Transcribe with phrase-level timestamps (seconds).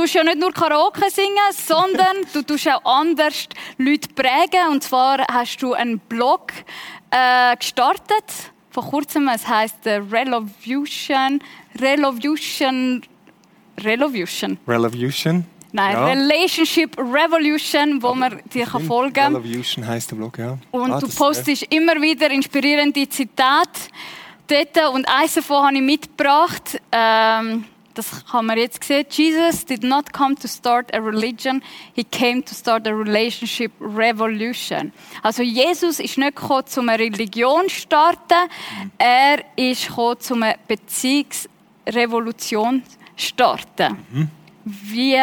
[0.00, 4.68] tust ja nicht nur Karaoke singen, sondern du tust auch anders Leute prägen.
[4.70, 6.52] Und zwar hast du einen Blog
[7.10, 8.24] äh, gestartet
[8.70, 9.28] vor kurzem.
[9.28, 11.40] Es heißt äh, Relovution,
[11.78, 13.02] Relovution,
[13.82, 14.58] Relovution.
[14.66, 15.44] Relovution.
[15.72, 16.06] Nein, Ja.
[16.06, 19.36] Relationship Revolution, wo man dir kann folgen kann.
[19.36, 20.58] Relovution heisst der Blog, ja.
[20.70, 23.80] Und Ah, du postest immer wieder inspirierende Zitate
[24.48, 24.94] dort.
[24.94, 26.80] Und eins davon habe ich mitgebracht.
[26.90, 27.64] Ähm,
[28.00, 29.04] das kann man jetzt sehen.
[29.10, 31.62] Jesus did not come to start a religion,
[31.94, 34.92] he came to start a relationship revolution.
[35.22, 38.48] Also Jesus ist nicht gekommen, um eine Religion zu starten,
[38.98, 44.30] er ist gekommen, um eine Beziehungsrevolution zu starten.
[44.84, 45.16] Wie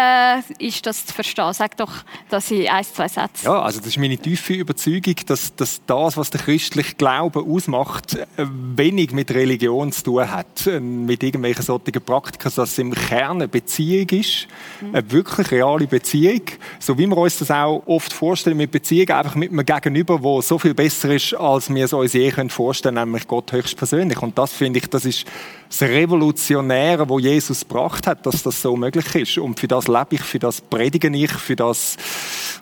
[0.60, 1.54] ist das zu verstehen?
[1.54, 3.46] Sag doch, dass ich ein, zwei Sätze.
[3.46, 8.16] Ja, also das ist meine tiefe Überzeugung, dass, dass das, was der christliche Glaube ausmacht,
[8.16, 12.94] äh, wenig mit Religion zu tun hat, äh, mit irgendwelchen solchen Praktiken, dass es im
[12.94, 14.48] Kern eine Beziehung ist,
[14.81, 16.42] eine wirklich reale Beziehung,
[16.80, 20.42] so wie wir uns das auch oft vorstellen mit Beziehung, einfach mit einem Gegenüber, wo
[20.42, 24.22] so viel besser ist, als wir es uns je können vorstellen, nämlich Gott höchstpersönlich.
[24.22, 25.26] Und das finde ich, das ist
[25.70, 29.38] das Revolutionäre, wo Jesus gebracht hat, dass das so möglich ist.
[29.38, 31.98] Und für das lebe ich, für das predige ich, für das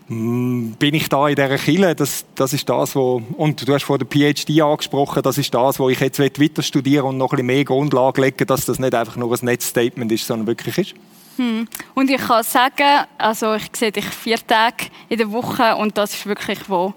[0.08, 1.95] mm, bin ich da in dieser Kille.
[1.95, 5.80] Das, das ist das, wo, und du hast vor der PhD angesprochen, das ist das,
[5.80, 8.95] wo ich jetzt weiter studieren und noch ein bisschen mehr Grundlage legen, dass das nicht
[8.95, 10.95] einfach nur ein Netzstatement ist, sondern wirklich ist.
[11.94, 16.14] Und ich kann sagen, also ich sehe dich vier Tage in der Woche und das
[16.14, 16.94] ist wirklich, wo,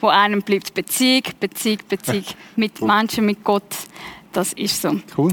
[0.00, 0.72] wo einem bleibt.
[0.74, 2.24] Beziehung, Beziehung, Beziehung
[2.56, 3.62] mit Menschen, mit Gott.
[4.32, 4.98] Das ist so.
[5.16, 5.32] Cool.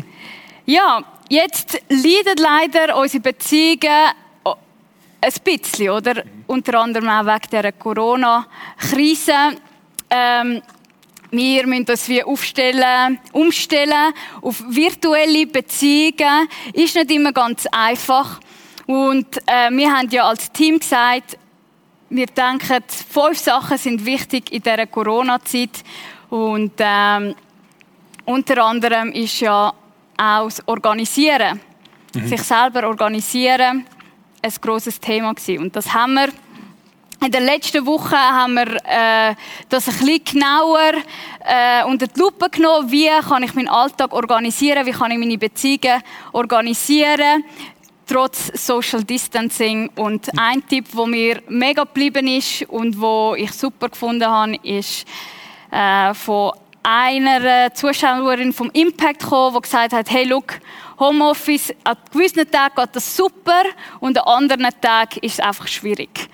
[0.65, 4.13] Ja, jetzt leiden leider unsere Beziehungen
[5.21, 6.23] ein bisschen, oder?
[6.47, 9.33] Unter anderem auch wegen dieser Corona-Krise.
[10.09, 10.61] Ähm,
[11.31, 16.47] wir müssen uns wie aufstellen, umstellen auf virtuelle Beziehungen.
[16.73, 18.39] Ist nicht immer ganz einfach.
[18.87, 21.37] Und äh, wir haben ja als Team gesagt,
[22.09, 25.83] wir denken, fünf Sachen sind wichtig in dieser Corona-Zeit.
[26.29, 27.35] Und ähm,
[28.25, 29.73] unter anderem ist ja
[30.17, 31.59] auch das Organisieren,
[32.13, 33.85] sich selber organisieren,
[34.41, 35.63] ein grosses Thema gewesen.
[35.63, 36.29] Und das haben wir
[37.21, 39.35] in der letzten Woche haben wir äh,
[39.67, 40.93] das ein bisschen genauer
[41.45, 42.89] äh, unter die Lupe genommen.
[42.89, 44.85] Wie kann ich meinen Alltag organisieren?
[44.85, 46.01] Wie kann ich meine Beziehungen
[46.31, 47.43] organisieren?
[48.07, 49.89] Trotz Social Distancing.
[49.97, 55.05] Und ein Tipp, wo mir mega geblieben ist und wo ich super gefunden habe, ist
[55.71, 56.53] äh, von
[56.83, 60.59] einer Zuschauerin vom Impact gekommen, die gesagt hat, hey, look,
[60.99, 63.63] Homeoffice, an gewissen Tagen geht das super
[63.99, 66.29] und an anderen Tagen ist es einfach schwierig.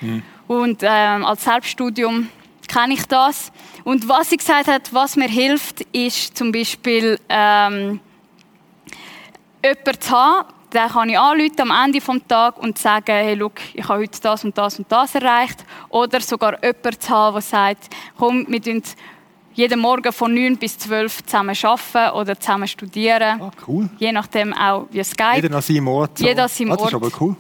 [0.48, 2.30] Und ähm, als Selbststudium
[2.68, 3.52] kenne ich das.
[3.84, 8.00] Und was sie gesagt hat, was mir hilft, ist zum Beispiel ähm,
[9.64, 13.54] jemanden zu haben, den kann ich anrufen am Ende des Tages und sagen, hey, look,
[13.74, 15.64] ich habe heute das und das und das erreicht.
[15.90, 18.84] Oder sogar jemanden zu haben, der sagt, komm, wir tun
[19.56, 23.42] jeden Morgen von 9 bis 12 zusammen arbeiten oder zusammen studieren.
[23.42, 23.90] Ah, cool.
[23.98, 25.36] Je nachdem auch, wie geht.
[25.36, 26.18] Jeder an seinem Ort.
[26.18, 26.26] so.
[26.26, 27.04] Jeder an seinem ah, das ist Ort.
[27.04, 27.36] aber cool.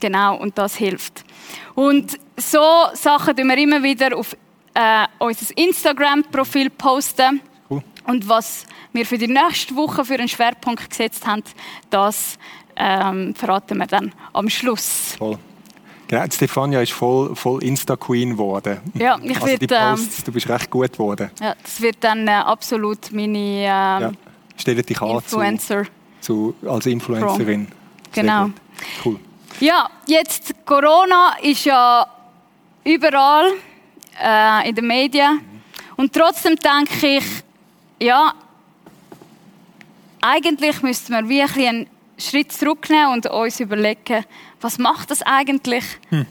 [0.00, 1.24] Genau, und das hilft.
[1.74, 2.58] Und so
[2.94, 4.36] Sachen tun wir immer wieder auf
[4.74, 7.40] äh, unser Instagram-Profil posten.
[7.68, 7.82] Cool.
[8.06, 11.42] Und was wir für die nächste Woche für einen Schwerpunkt gesetzt haben,
[11.90, 12.38] das
[12.76, 15.16] ähm, verraten wir dann am Schluss.
[15.18, 15.38] Voll.
[16.08, 18.78] Genau, Stefania ist voll, voll Insta-Queen geworden.
[18.94, 21.30] Ja, ich also die ähm, Posts, du bist recht gut geworden.
[21.38, 24.12] Ja, das wird dann äh, absolut meine ähm, Ja.
[24.56, 25.84] Stell dich an zu, Influencer.
[26.20, 27.68] zu, als Influencerin.
[28.12, 28.50] Genau.
[29.04, 29.20] Cool.
[29.60, 32.06] Ja, jetzt Corona ist ja
[32.84, 33.52] überall
[34.22, 35.40] äh, in den Medien.
[35.96, 37.24] Und trotzdem denke ich,
[38.00, 38.32] ja,
[40.22, 41.86] eigentlich müssten wir wie ein bisschen einen
[42.16, 44.24] Schritt zurücknehmen und uns überlegen,
[44.60, 45.84] was macht das eigentlich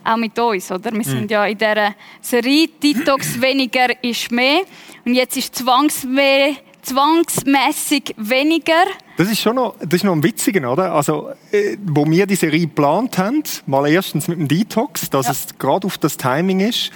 [0.04, 0.92] auch mit uns, oder?
[0.92, 4.62] Wir sind ja in dieser Serie Detox weniger ist mehr
[5.06, 8.84] und jetzt ist zwangswe zwangsmäßig weniger.
[9.18, 10.94] Das ist schon noch, das ist noch ein witziger, oder?
[10.94, 15.32] Also, äh, wo wir die Serie geplant haben, mal erstens mit dem Detox, dass Ja.
[15.34, 16.92] es gerade auf das Timing ist.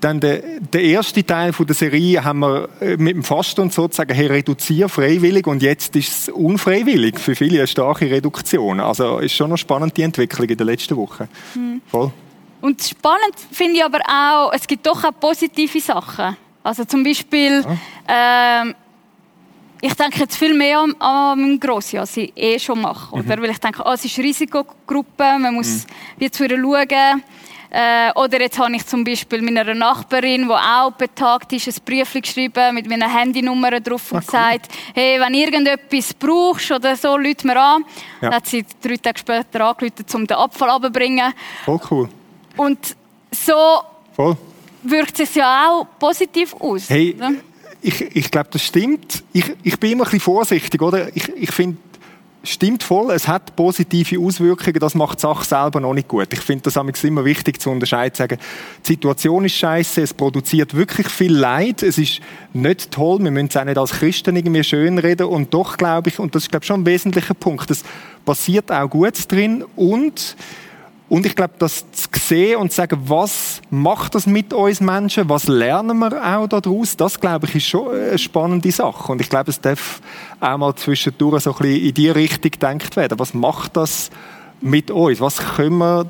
[0.00, 4.14] Dann der, der erste Teil von der Serie haben wir äh, mit dem Fasten sozusagen
[4.14, 7.18] hey, reduzieren, freiwillig, und jetzt ist es unfreiwillig.
[7.18, 8.78] Für viele eine starke Reduktion.
[8.78, 11.28] Also, ist schon noch spannend, die Entwicklung in den letzten Wochen.
[11.54, 11.82] Hm.
[11.86, 12.12] Voll.
[12.60, 16.36] Und spannend finde ich aber auch, es gibt doch auch positive Sachen.
[16.62, 17.64] Also zum Beispiel,
[18.08, 18.74] ähm,
[19.80, 23.14] ich denke jetzt viel mehr an, an meinen Grossi, als ich eh schon mache.
[23.14, 23.40] Oder?
[23.40, 25.86] Weil ich denke, oh, es ist eine Risikogruppe, man muss
[26.18, 27.22] wie zu ihr schauen.
[27.70, 32.14] Äh, oder jetzt habe ich zum Beispiel meiner Nachbarin, die auch betagt ist, ein Brief
[32.14, 34.24] geschrieben mit meiner Handynummer drauf und cool.
[34.24, 37.84] gesagt, hey, wenn irgendetwas brauchst oder so, lüt mir an.
[38.20, 38.30] Ja.
[38.30, 41.32] Dann hat sie drei Tage später angerufen, um den Abfall abzubringen.
[41.64, 42.08] Voll cool.
[42.56, 42.96] Und
[43.30, 43.82] so
[44.14, 44.36] Voll.
[44.82, 46.88] wirkt es ja auch positiv aus.
[46.88, 47.14] Hey,
[47.82, 49.22] ich, ich glaube, das stimmt.
[49.32, 51.14] Ich, ich bin immer ein bisschen vorsichtig, oder?
[51.14, 51.76] Ich, ich finde,
[52.52, 56.28] stimmt voll, es hat positive Auswirkungen, das macht die Sache selber noch nicht gut.
[56.32, 58.38] Ich finde das immer wichtig zu unterscheiden, zu sagen,
[58.84, 62.20] die Situation ist scheiße, es produziert wirklich viel Leid, es ist
[62.52, 66.18] nicht toll, wir müssen es auch nicht als Christen irgendwie schönreden und doch glaube ich,
[66.18, 67.84] und das ist glaube ich schon ein wesentlicher Punkt, es
[68.24, 70.36] passiert auch Gutes drin und
[71.08, 75.28] und ich glaube, das zu sehen und zu sagen, was macht das mit uns Menschen,
[75.28, 79.12] was lernen wir auch daraus, das glaube ich ist schon eine spannende Sache.
[79.12, 80.02] Und ich glaube, es darf
[80.38, 83.18] auch mal zwischendurch so ein bisschen in die Richtung gedacht werden.
[83.18, 84.10] Was macht das
[84.60, 85.20] mit uns?
[85.20, 86.06] Was können wir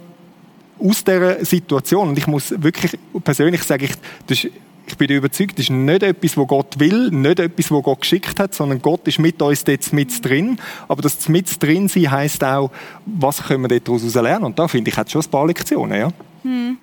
[0.80, 2.08] aus dieser Situation?
[2.08, 3.88] Und ich muss wirklich persönlich sagen,
[4.26, 4.52] das ist
[5.00, 8.52] ich bin überzeugt, ist nicht etwas, wo Gott will, nicht etwas, wo Gott geschickt hat,
[8.52, 10.58] sondern Gott ist mit uns dort mit drin.
[10.88, 12.72] Aber das mit drin sein heisst auch,
[13.06, 14.46] was können wir daraus lernen?
[14.46, 16.08] Und da finde ich, hat schon ein paar Lektionen, ja.
[16.42, 16.78] Hm.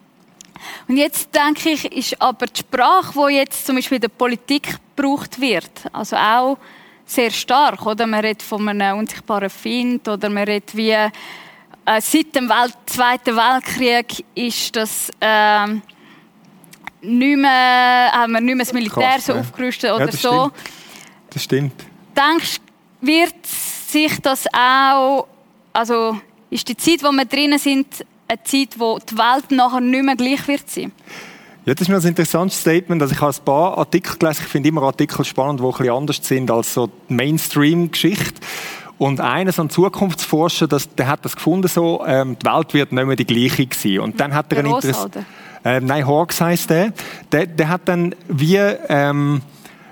[0.88, 4.78] Und jetzt denke ich, ist aber die Sprache, die jetzt zum Beispiel in der Politik
[4.96, 6.58] gebraucht wird, also auch
[7.06, 8.08] sehr stark, oder?
[8.08, 11.12] Man redet von einem unsichtbaren Find oder man redet wie äh,
[12.00, 15.68] seit dem Welt Zweiten Weltkrieg ist das äh,
[17.06, 19.40] nicht mehr, haben wir nicht mehr das Militär Krass, so ja.
[19.40, 20.30] aufgerüstet oder ja, das so.
[20.30, 20.54] Stimmt.
[21.30, 21.74] Das stimmt.
[22.16, 22.58] Denkst
[23.02, 25.28] du, wird sich das auch,
[25.74, 26.20] also
[26.50, 30.16] ist die Zeit, wo wir drinnen sind, eine Zeit, wo die Welt nachher nicht mehr
[30.16, 30.92] gleich wird sein?
[31.66, 33.02] Ja, das ist mir ein interessantes Statement.
[33.02, 34.44] Also ich habe ein paar Artikel gelesen.
[34.46, 38.40] Ich finde immer Artikel spannend, die ein bisschen anders sind als so die Mainstream-Geschichte.
[38.98, 42.92] Und einer, so ein Zukunftsforscher, das, der hat das gefunden, so, ähm, die Welt wird
[42.92, 44.00] nicht mehr die gleiche sein.
[44.00, 45.10] Und dann hat er ein Interesse
[45.66, 46.94] äh, nein, Hawks heißt der,
[47.32, 49.42] der, der hat dann wie ähm,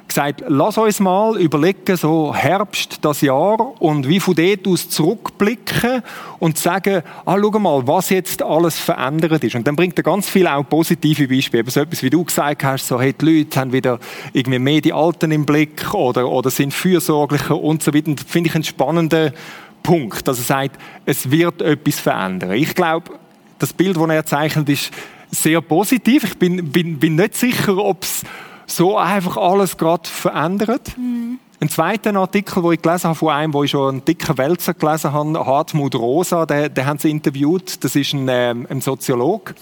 [0.07, 6.03] gesagt, lass uns mal überlegen, so Herbst das Jahr und wie von dort aus zurückblicken
[6.37, 9.55] und sagen, ah, schau mal, was jetzt alles verändert ist.
[9.55, 11.69] Und dann bringt er ganz viele auch positive Beispiele.
[11.71, 13.99] So etwas, wie du gesagt hast, so, hey, die Leute haben wieder
[14.33, 18.13] irgendwie mehr die Alten im Blick oder, oder sind fürsorglicher und so weiter.
[18.13, 19.33] das finde ich einen spannenden
[19.81, 22.51] Punkt, dass er sagt, es wird etwas verändern.
[22.51, 23.13] Ich glaube,
[23.57, 24.91] das Bild, das er zeichnet, ist
[25.33, 26.23] sehr positiv.
[26.23, 28.23] Ich bin, bin, bin nicht sicher, ob es
[28.65, 30.97] so einfach alles gerade verändert.
[30.97, 31.39] Mhm.
[31.59, 34.73] Ein zweiter Artikel, den ich gelesen habe von einem, wo ich schon einen dicken Wälzer
[34.73, 37.83] gelesen habe, Hartmut Rosa, den, den haben sie interviewt.
[37.83, 39.55] Das ist ein, ähm, ein Soziologe.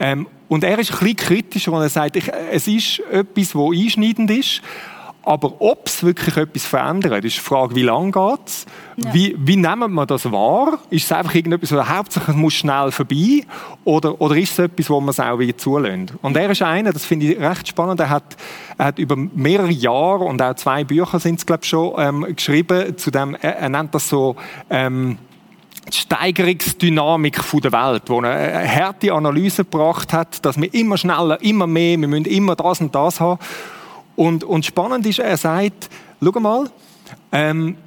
[0.00, 3.62] Ähm, und er ist ein bisschen kritischer und er sagt, ich, es ist etwas, das
[3.62, 4.62] einschneidend ist.
[5.22, 8.66] Aber ob es wirklich etwas verändert, ist die Frage, wie lange geht es?
[8.96, 9.12] Ja.
[9.12, 10.78] Wie, wie nehmen wir das wahr?
[10.88, 13.42] Ist es einfach irgendetwas, was hauptsächlich muss schnell vorbei?
[13.84, 16.14] Oder, oder ist es etwas, wo man es auch wieder zulässt?
[16.22, 18.36] Und er ist einer, das finde ich recht spannend, er hat,
[18.78, 22.26] er hat über mehrere Jahre und auch zwei Bücher sind es, glaube ich, schon, ähm,
[22.34, 24.36] geschrieben, zu dem, er, er nennt das so,
[24.70, 25.18] ähm,
[25.92, 31.40] die Steigerungsdynamik der Welt, wo er eine harte Analyse gebracht hat, dass wir immer schneller,
[31.42, 33.38] immer mehr, wir müssen immer das und das haben.
[34.20, 35.88] Und, und spannend ist, er sagt,
[36.22, 36.68] schau mal,
[37.32, 37.78] ähm,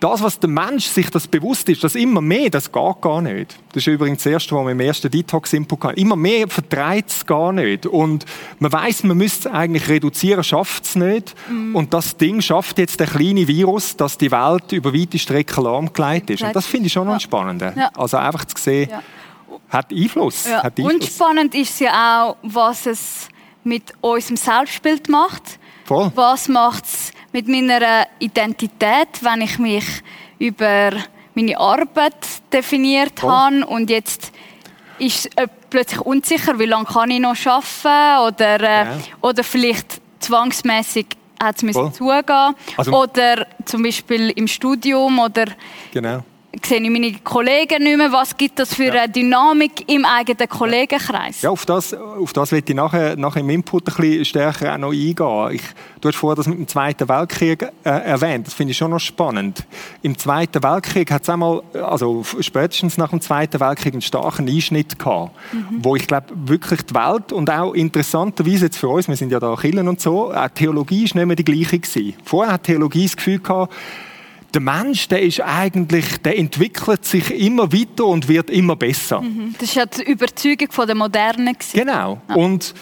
[0.00, 3.56] das, was der Mensch sich das bewusst ist, das immer mehr, das geht gar nicht.
[3.68, 6.00] Das ist übrigens das Erste, was wir im ersten Detox-Input hatten.
[6.00, 7.86] Immer mehr vertreibt es gar nicht.
[7.86, 8.24] Und
[8.58, 11.36] man weiß, man müsste es eigentlich reduzieren, schafft es nicht.
[11.48, 11.76] Mm.
[11.76, 16.30] Und das Ding schafft jetzt der kleine Virus, dass die Welt über weite Strecken lahmgelegt
[16.30, 16.42] ist.
[16.42, 17.62] Und das finde ich schon noch spannend.
[17.62, 17.92] Ja.
[17.96, 19.00] Also einfach zu sehen, ja.
[19.68, 20.44] hat Einfluss.
[20.44, 20.64] Ja.
[20.64, 20.92] Hat Einfluss.
[20.92, 23.28] Und spannend ist ja auch, was es
[23.62, 25.60] mit unserem Selbstbild macht.
[25.88, 26.12] Voll.
[26.14, 29.86] Was macht es mit meiner Identität, wenn ich mich
[30.38, 30.90] über
[31.34, 32.14] meine Arbeit
[32.52, 33.30] definiert Voll.
[33.30, 34.30] habe und jetzt
[34.98, 38.98] ist es plötzlich unsicher, wie lange kann ich noch arbeiten oder, äh, ja.
[39.22, 41.06] oder vielleicht zwangsmäßig
[41.42, 45.46] hat es zugehen also, oder zum Beispiel im Studium oder
[45.90, 46.22] genau
[46.66, 48.12] sehe ich meine Kollegen nicht mehr.
[48.12, 49.02] Was gibt das für ja.
[49.02, 51.42] eine Dynamik im eigenen Kollegenkreis?
[51.42, 54.78] Ja, auf das, auf das werde ich nachher, nachher im Input ein bisschen stärker auch
[54.78, 55.50] noch eingehen.
[55.52, 55.62] Ich,
[56.00, 58.46] du hast vorher das mit dem Zweiten Weltkrieg äh, erwähnt.
[58.46, 59.64] Das finde ich schon noch spannend.
[60.02, 64.98] Im Zweiten Weltkrieg hat es einmal, also spätestens nach dem Zweiten Weltkrieg, einen starken Einschnitt
[64.98, 65.78] gehabt, mhm.
[65.82, 69.40] wo ich glaube, wirklich die Welt und auch interessanterweise jetzt für uns, wir sind ja
[69.40, 72.14] da Killen und so, auch Theologie ist nicht mehr die gleiche gewesen.
[72.24, 73.72] Vorher hat Theologie das Gefühl gehabt,
[74.54, 79.20] der Mensch, der ist eigentlich, der entwickelt sich immer weiter und wird immer besser.
[79.20, 79.54] Mhm.
[79.58, 81.52] Das ist ja die Überzeugung von der Moderne.
[81.72, 82.20] Genau.
[82.28, 82.34] Ja.
[82.34, 82.74] Und,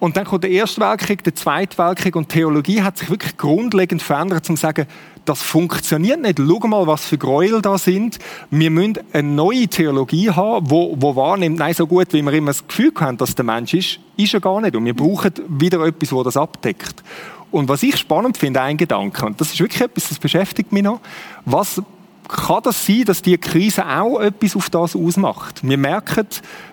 [0.00, 4.02] und dann kommt der Erste Weltkrieg, der Zweite Weltkrieg und Theologie hat sich wirklich grundlegend
[4.02, 4.86] verändert, um zu sagen,
[5.24, 6.38] das funktioniert nicht.
[6.38, 8.18] Schau mal, was für Gräuel da sind.
[8.50, 12.50] Wir müssen eine neue Theologie haben, wo, wo wahrnimmt, nein, so gut, wie wir immer
[12.50, 14.74] das Gefühl haben, dass der Mensch ist, ist er gar nicht.
[14.74, 17.04] Und wir brauchen wieder etwas, das das abdeckt.
[17.52, 20.82] Und was ich spannend finde, ein Gedanke, und das ist wirklich etwas, das beschäftigt mich
[20.82, 21.00] noch,
[21.44, 21.80] was
[22.28, 25.60] kann das sein, dass die Krise auch etwas auf das ausmacht?
[25.62, 26.26] Wir merken,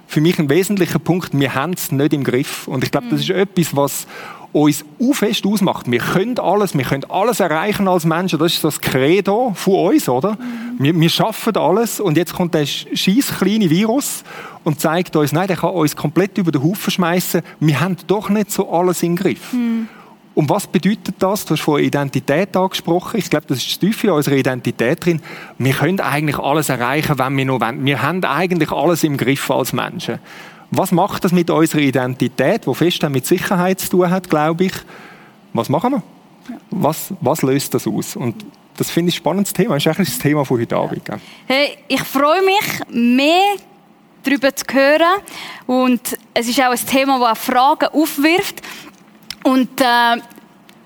[0.08, 2.68] für mich ein wesentlicher Punkt, wir haben es nicht im Griff.
[2.68, 4.08] Und ich glaube, das ist etwas, was
[4.52, 5.92] uns auch fest ausmacht.
[5.92, 8.40] Wir können alles, wir können alles erreichen als Menschen.
[8.40, 10.38] Das ist das Credo von uns, oder?
[10.80, 14.24] Wir, wir schaffen alles und jetzt kommt der scheiß kleine Virus
[14.64, 17.42] und zeigt uns, nein, der kann uns komplett über den Haufen schmeißen.
[17.60, 19.54] Wir haben doch nicht so alles im Griff.
[19.54, 19.88] Mhm.
[20.40, 21.44] Und was bedeutet das?
[21.44, 23.18] Du hast von Identität angesprochen.
[23.18, 25.22] Ich glaube, das ist das Tiefe unserer Identität drin.
[25.58, 27.84] Wir können eigentlich alles erreichen, wenn wir nur wollen.
[27.84, 30.20] Wir haben eigentlich alles im Griff als Menschen.
[30.72, 34.74] Was macht das mit unserer Identität, wo fest mit Sicherheit zu tun hat, glaube ich?
[35.52, 36.04] Was machen wir?
[36.72, 38.16] Was, was löst das aus?
[38.16, 38.46] Und
[38.78, 39.74] das finde ich ein spannendes Thema.
[39.74, 41.02] Das ist eigentlich das Thema von heute Abend.
[41.48, 43.56] Hey, ich freue mich mehr
[44.24, 45.22] darüber zu hören.
[45.68, 48.62] Und es ist auch ein Thema, das auch Fragen aufwirft.
[49.44, 50.22] Und äh,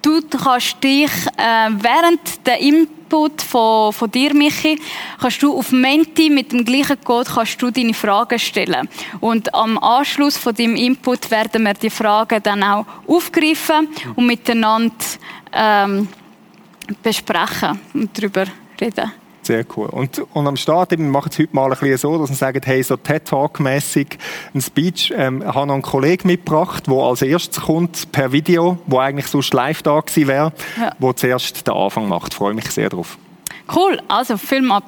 [0.01, 4.79] du kannst dich äh, während der Input von, von dir, Michi,
[5.19, 8.87] kannst du auf Menti mit dem gleichen Code kannst du deine Fragen stellen.
[9.19, 14.95] Und am Anschluss von deinem Input werden wir die Fragen dann auch aufgreifen und miteinander
[15.51, 16.07] ähm,
[17.01, 18.45] besprechen und darüber
[18.79, 19.22] reden.
[19.43, 19.87] Sehr cool.
[19.87, 22.35] Und, und am Start eben, wir machen es heute mal ein bisschen so, dass wir
[22.35, 24.17] sagen, hey, so TED-Talk-mässig
[24.53, 28.77] ein Speech, ähm, ich habe noch einen Kollegen mitgebracht, der als erstes kommt per Video,
[28.87, 30.93] wo eigentlich sonst live da gewesen wäre, ja.
[30.99, 32.31] wo zuerst den Anfang macht.
[32.31, 33.17] Ich freue mich sehr drauf.
[33.73, 34.85] Cool, also Film ab.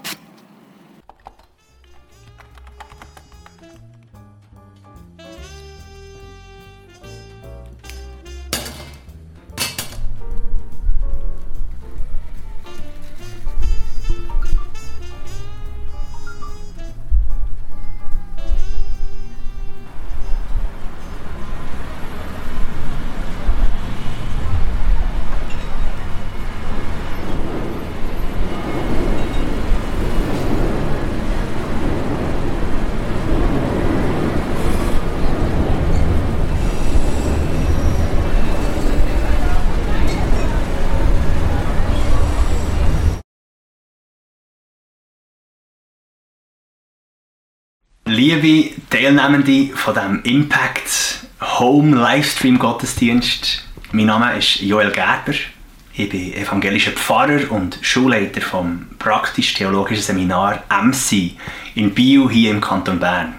[48.16, 51.20] Liebe Teilnehmende von dem Impact
[51.60, 55.34] Home Livestream Gottesdienst, mein Name ist Joel Gerber.
[55.94, 61.34] Ich bin evangelischer Pfarrer und Schulleiter vom praktisch-theologischen Seminar MC
[61.76, 63.34] in Bio hier im Kanton Bern.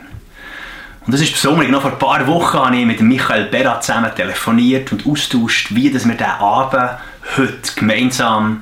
[1.06, 4.14] Und das ist besonders, noch vor ein paar Wochen habe ich mit Michael Berat zusammen
[4.14, 6.98] telefoniert und austauscht, wie wir diesen Abend
[7.38, 8.60] heute gemeinsam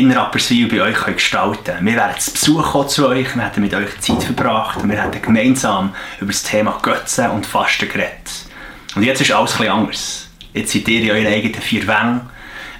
[0.00, 1.86] in Rapperswil bei euch gestalten können.
[1.86, 5.22] Wir wären zu Besuch zu euch, wir hätten mit euch Zeit verbracht und wir hätten
[5.22, 8.46] gemeinsam über das Thema Götzen und Fasten geredet.
[8.96, 10.28] Und jetzt ist alles etwas anders.
[10.52, 12.22] Jetzt seid ihr in euren eigenen vier Wängen.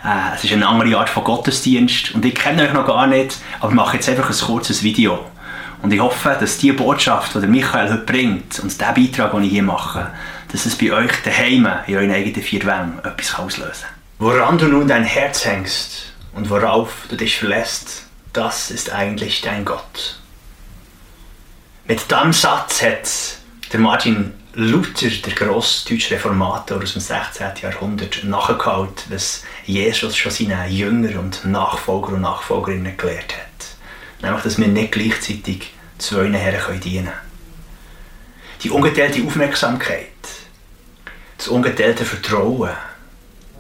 [0.05, 3.39] Äh, es ist eine andere Art von Gottesdienst und ich kenne euch noch gar nicht,
[3.61, 5.25] aber ich mache jetzt einfach ein kurzes Video.
[5.83, 9.51] Und ich hoffe, dass die Botschaft, die Michael heute bringt und der Beitrag, den ich
[9.51, 10.11] hier mache,
[10.51, 13.95] dass es bei euch daheim in euren eigenen vier Wängen etwas auslösen kann.
[14.19, 19.65] Woran du nun dein Herz hängst, und worauf du dich verlässt, das ist eigentlich dein
[19.65, 20.19] Gott.
[21.87, 23.09] Mit diesem Satz hat
[23.73, 27.47] der Martin Luther, der grosse deutsche Reformator aus dem 16.
[27.61, 34.23] Jahrhundert, nachgeholt, was Jesus schon seinen Jüngern und Nachfolger und Nachfolgerinnen gelehrt hat.
[34.23, 37.19] Nämlich, dass wir nicht gleichzeitig zwei Herren dienen können.
[38.63, 40.09] Die ungeteilte Aufmerksamkeit,
[41.37, 42.71] das ungeteilte Vertrauen,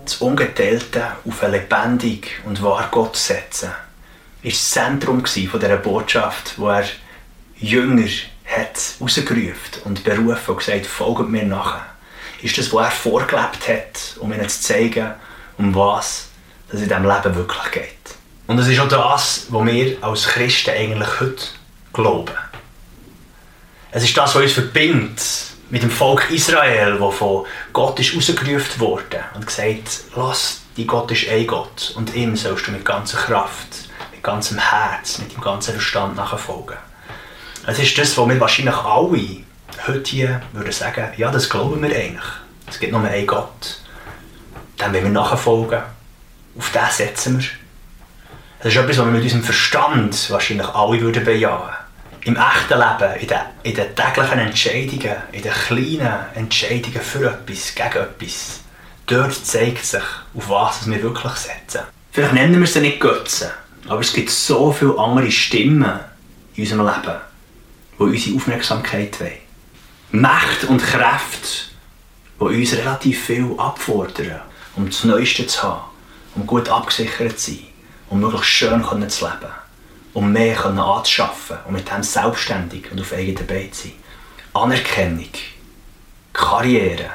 [0.04, 3.70] das Ungeteilte auf ein lebendig und wahr Gott setzen,
[4.42, 6.84] ist das Zentrum von dieser Botschaft, wo er
[7.56, 8.08] Jünger
[8.44, 11.80] hat rausgerufen und berufen und gesagt, folgt mir nach.
[12.42, 15.12] Ist das, was er vorgelebt hat, um ihnen zu zeigen,
[15.56, 16.28] um was
[16.68, 18.16] es in diesem Leben wirklich geht.
[18.46, 21.44] Und es ist auch das, was wir als Christen eigentlich heute
[21.92, 22.34] glauben.
[23.90, 25.20] Es ist das, was uns verbindet
[25.75, 31.11] mit dem Volk Israel, das von Gott ist rausgerufen wurde und gesagt, lass, die Gott
[31.11, 35.40] ist ein Gott und ihm sollst du mit ganzer Kraft, mit ganzem Herz, mit dem
[35.40, 36.76] ganzen Verstand nachfolgen.
[37.66, 39.43] Es ist das, was wir wahrscheinlich alle
[39.88, 42.23] heute hier würden sagen, ja, das glauben wir eigentlich.
[42.69, 43.81] Es gibt nur einen Gott.
[44.81, 45.83] Dem wollen wir nachfolgen.
[46.57, 47.49] Auf den setzen wir.
[48.61, 51.83] Das ist etwas, was wir mit unserem Verstand wahrscheinlich alle würden bejahen
[52.25, 57.75] im echten Leben, in den, in den täglichen Entscheidungen, in den kleinen Entscheidungen für etwas,
[57.75, 58.61] gegen etwas,
[59.07, 60.02] dort zeigt sich,
[60.35, 61.81] auf was wir wirklich setzen.
[62.12, 63.50] Vielleicht nennen wir sie nicht Götzen,
[63.88, 66.00] Aber es gibt so viele andere Stimmen
[66.54, 67.21] in unserem Leben,
[67.99, 69.33] die unsere Aufmerksamkeit wollen.
[70.12, 71.49] Mächte und Kräfte,
[72.40, 74.40] die uns relativ viel abfordern,
[74.76, 75.83] um das Neueste zu haben,
[76.35, 77.66] um gut abgesichert zu sein,
[78.09, 79.52] um möglichst schön zu leben,
[80.14, 83.92] um mehr anzuschaffen und mit dem selbstständig und auf eigenen Beinen zu sein.
[84.54, 85.28] Anerkennung,
[86.33, 87.11] Karriere,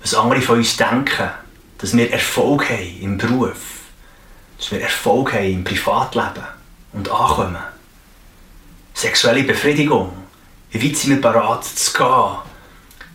[0.00, 1.30] was andere von uns denken,
[1.78, 3.80] dass wir Erfolg haben im Beruf,
[4.58, 6.44] dass wir Erfolg haben im Privatleben
[6.92, 7.56] und ankommen.
[8.94, 10.12] Sexuelle Befriedigung,
[10.70, 12.36] wie weit sind wir bereit zu gehen,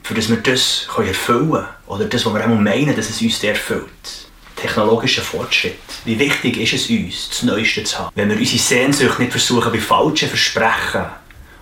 [0.01, 3.43] für dass wir das erfüllen können oder das, was wir auch meinen, dass es uns
[3.43, 4.27] erfüllt.
[4.63, 5.75] Technologischer Fortschritt.
[6.05, 8.11] Wie wichtig ist es uns, das Neueste zu haben?
[8.15, 11.03] Wenn wir unsere Sehnsucht nicht versuchen, bei falschen Versprechen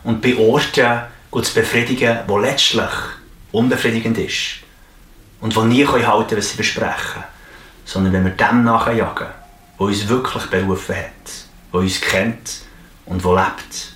[0.04, 2.92] und bei Orten zu befriedigen, wo letztlich
[3.52, 4.58] unbefriedigend ist
[5.40, 7.24] und die nie halten können, was sie versprechen,
[7.86, 9.30] sondern wenn wir dem nachjagen,
[9.80, 11.32] wo uns wirklich berufen hat,
[11.72, 12.62] wo uns kennt
[13.08, 13.96] und wo lebt.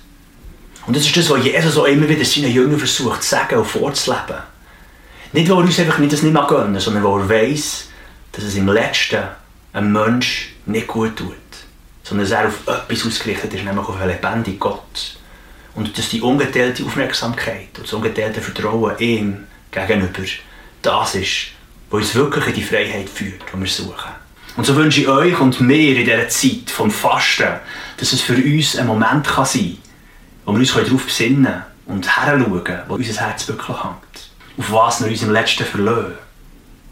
[0.88, 3.66] Und das ist das, was Jesus auch immer wieder seinen Jüngern versucht zu sagen und
[3.66, 4.42] vorzuleben.
[5.32, 7.85] Nicht, weil er uns einfach nicht das nicht mehr gönnen, sondern weil er weiss,
[8.36, 9.22] dass es im Letzten
[9.72, 11.34] einem Mensch nicht gut tut,
[12.02, 15.16] sondern er auf etwas ausgerichtet ist, nämlich auf einen lebendigen Gott.
[15.74, 20.22] Und dass die ungeteilte Aufmerksamkeit und das ungeteilte Vertrauen ihm gegenüber
[20.82, 21.48] das ist,
[21.90, 24.12] was uns wirklich in die Freiheit führt, die wir suchen.
[24.56, 27.48] Und so wünsche ich euch und mir in dieser Zeit vom Fasten,
[27.96, 29.78] dass es für uns ein Moment kann sein kann,
[30.44, 34.30] wo wir uns darauf besinnen und heranschauen, wo unser Herz wirklich hängt.
[34.58, 36.14] Auf was wir uns im Letzten verlassen.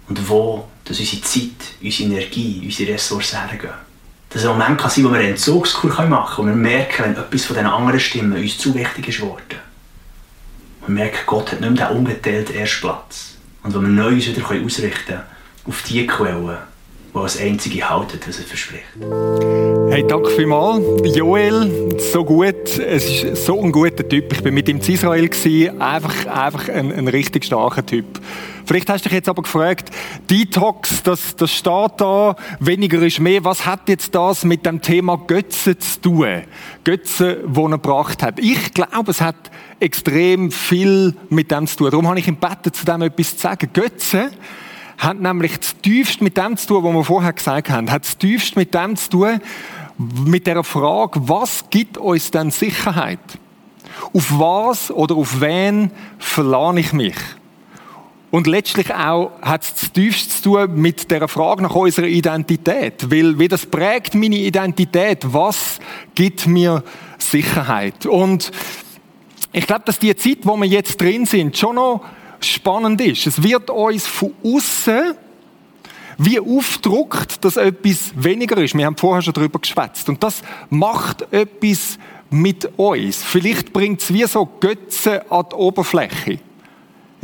[0.09, 1.51] Und wo dass unsere Zeit,
[1.83, 3.73] unsere Energie, unsere Ressourcen hergehen.
[4.31, 7.05] Dass es ein Moment kann sein, wo wir einen Entzugskur machen können und wir merken,
[7.05, 9.59] wenn etwas von diesen anderen Stimmen uns zu wichtig ist geworden.
[10.87, 13.37] Wir merken, Gott hat nicht mehr den ungeteilten Erstplatz.
[13.63, 15.23] Und wo wir neu uns wieder ausrichten können
[15.67, 16.59] auf die Quellen,
[17.15, 18.85] die als einzige halten, was er verspricht.
[19.89, 20.85] Hey, danke vielmals.
[21.17, 22.79] Joel, so gut.
[22.79, 24.33] Es ist so ein guter Typ.
[24.33, 25.31] Ich bin mit ihm in Israel.
[25.79, 28.21] Einfach, einfach ein, ein richtig starker Typ.
[28.67, 29.91] Vielleicht hast du dich jetzt aber gefragt,
[30.31, 33.45] Detox, das, das steht da, weniger ist mehr.
[33.45, 36.43] Was hat jetzt das mit dem Thema Götze zu tun?
[36.85, 38.39] Götze, die er gebracht hat.
[38.39, 39.37] Ich glaube, es hat
[39.81, 41.91] extrem viel mit dem zu tun.
[41.91, 43.71] Darum habe ich im Bett zu dem etwas zu sagen.
[43.73, 44.31] Götze
[44.99, 48.17] hat nämlich das tiefst mit dem zu tun, was wir vorher gesagt haben, hat das
[48.17, 49.41] tiefst mit dem zu tun,
[49.99, 53.21] mit der Frage, was gibt uns denn Sicherheit?
[54.13, 57.15] Auf was oder auf wen verlane ich mich?
[58.35, 63.09] Und letztlich auch hat es das tiefst zu tun mit der Frage nach unserer Identität.
[63.09, 65.21] Weil, wie das prägt meine Identität?
[65.33, 65.79] Was
[66.17, 66.83] gibt mir
[67.17, 68.07] Sicherheit?
[68.07, 68.51] Und
[69.53, 72.01] ich glaube, dass die Zeit, wo wir jetzt drin sind, schon noch
[72.41, 73.25] spannend ist.
[73.29, 75.15] Es wird uns von außen
[76.19, 78.77] wie aufdruckt, dass etwas weniger ist.
[78.77, 80.09] Wir haben vorher schon darüber geschwätzt.
[80.09, 83.23] Und das macht etwas mit uns.
[83.23, 86.41] Vielleicht bringt es wie so Götze an die Oberfläche.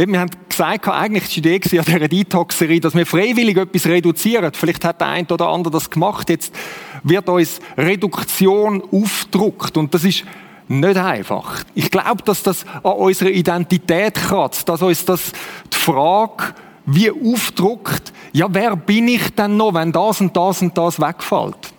[0.09, 4.51] Wir haben gesagt, eigentlich war die Idee an dieser Detox-Serie, dass wir freiwillig etwas reduzieren.
[4.55, 6.31] Vielleicht hat der eine oder andere das gemacht.
[6.31, 6.55] Jetzt
[7.03, 9.77] wird uns Reduktion aufgedruckt.
[9.77, 10.25] Und das ist
[10.69, 11.65] nicht einfach.
[11.75, 15.33] Ich glaube, dass das an unserer Identität kratzt, dass uns das
[15.71, 16.55] die Frage
[16.87, 21.75] wie aufdruckt, ja, wer bin ich denn noch, wenn das und das und das wegfällt?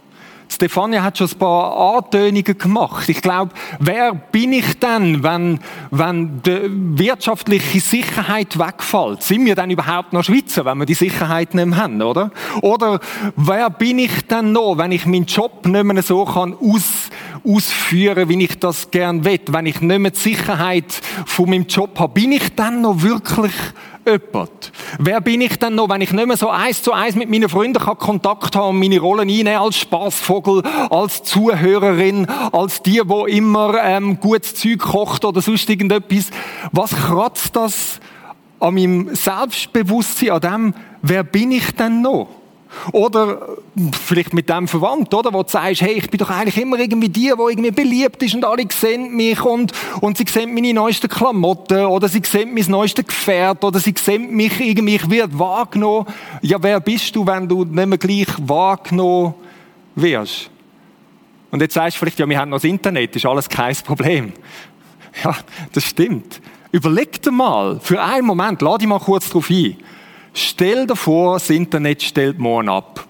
[0.51, 3.07] Stefania hat schon ein paar Antönungen gemacht.
[3.07, 5.59] Ich glaube, wer bin ich denn, wenn,
[5.91, 9.23] wenn die wirtschaftliche Sicherheit wegfällt?
[9.23, 12.31] Sind wir denn überhaupt noch Schweizer, wenn wir die Sicherheit nicht mehr haben, oder?
[12.61, 12.99] Oder
[13.37, 17.09] wer bin ich denn noch, wenn ich meinen Job nicht mehr so kann aus,
[17.45, 19.39] ausführen, wie ich das gern will?
[19.47, 23.53] Wenn ich nicht mehr die Sicherheit von meinem Job habe, bin ich dann noch wirklich
[24.05, 24.71] jemand?
[24.99, 27.49] Wer bin ich denn noch, wenn ich nicht mehr so eins zu eins mit meinen
[27.49, 33.25] Freunden kann Kontakt haben und meine Rollen einnehmen als Spaßvogel, als Zuhörerin, als die, wo
[33.25, 36.31] immer ähm, gutes Zeug kocht oder sonst irgendetwas?
[36.71, 37.99] Was kratzt das
[38.59, 42.40] an meinem Selbstbewusstsein, an dem, wer bin ich denn noch?
[42.91, 43.57] Oder
[44.05, 45.33] vielleicht mit dem verwandt, oder?
[45.33, 48.33] Wo du sagst, hey, ich bin doch eigentlich immer irgendwie die, die irgendwie beliebt ist
[48.33, 52.65] und alle sehen mich und, und sie sehen meine neuesten Klamotten oder sie sehen mein
[52.67, 56.07] neuestes Gefährt oder sie sehen mich irgendwie, ich werde wahrgenommen.
[56.41, 59.33] Ja, wer bist du, wenn du nicht mehr gleich wahrgenommen
[59.95, 60.49] wirst?
[61.51, 64.31] Und jetzt sagst du vielleicht, ja, wir haben noch das Internet, ist alles kein Problem.
[65.23, 65.35] Ja,
[65.73, 66.41] das stimmt.
[66.71, 69.75] Überleg dir mal, für einen Moment, lade dich mal kurz darauf ein.
[70.33, 73.05] Stell dir vor, das Internet stellt morgen ab.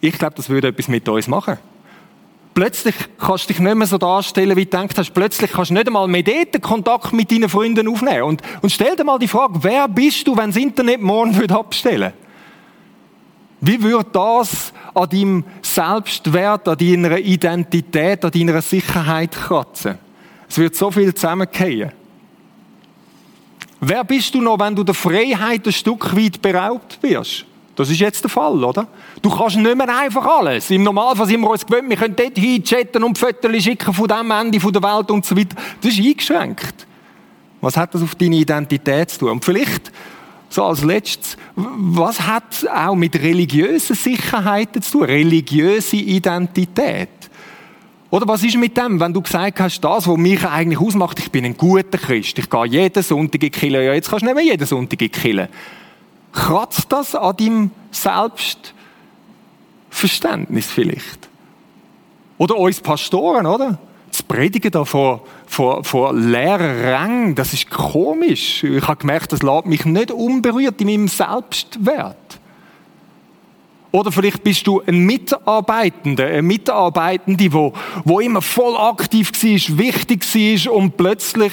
[0.00, 1.58] Ich glaube, das würde etwas mit uns machen.
[2.54, 5.14] Plötzlich kannst du dich nicht mehr so darstellen, wie du denkst hast.
[5.14, 8.24] Plötzlich kannst du nicht einmal mehr dort Kontakt mit deinen Freunden aufnehmen.
[8.24, 12.00] Und, und stell dir mal die Frage, wer bist du, wenn das Internet morgen abstellen
[12.00, 12.14] würde?
[13.64, 19.98] Wie würde das an deinem Selbstwert, an deiner Identität, an deiner Sicherheit kratzen?
[20.48, 21.92] Es wird so viel zusammengehen.
[23.84, 27.44] Wer bist du noch, wenn du der Freiheit ein Stück weit beraubt wirst?
[27.74, 28.86] Das ist jetzt der Fall, oder?
[29.20, 30.70] Du kannst nicht mehr einfach alles.
[30.70, 34.30] Im Normalfall sind wir uns gewöhnt, wir können dort hinchatten und Fotos schicken von dem
[34.30, 35.56] Ende der Welt und so weiter.
[35.80, 36.86] Das ist eingeschränkt.
[37.60, 39.30] Was hat das auf deine Identität zu tun?
[39.30, 39.90] Und vielleicht,
[40.48, 45.06] so als letztes, was hat auch mit religiösen Sicherheiten zu tun?
[45.06, 47.08] Religiöse Identität.
[48.12, 51.30] Oder was ist mit dem, wenn du gesagt hast, das, was mich eigentlich ausmacht, ich
[51.30, 53.68] bin ein guter Christ, ich gehe jeden Sonntag in die.
[53.68, 55.46] Ja, jetzt kannst du nicht mehr jeden Sonntag in die.
[56.30, 61.30] Kratzt das an deinem Selbstverständnis vielleicht?
[62.36, 63.78] Oder uns Pastoren, oder?
[64.10, 68.62] Das Predigen da vor, vor, vor leeren Rängen, das ist komisch.
[68.62, 72.41] Ich habe gemerkt, das lässt mich nicht unberührt in meinem Selbstwert.
[73.92, 77.74] Oder vielleicht bist du ein Mitarbeitender, ein Mitarbeitende, wo,
[78.04, 81.52] wo immer voll aktiv war, wichtig war und plötzlich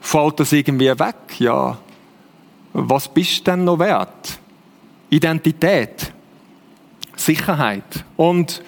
[0.00, 1.14] fällt das irgendwie weg.
[1.38, 1.78] Ja,
[2.72, 4.38] was bist du denn noch wert?
[5.08, 6.12] Identität,
[7.16, 8.04] Sicherheit.
[8.16, 8.62] Und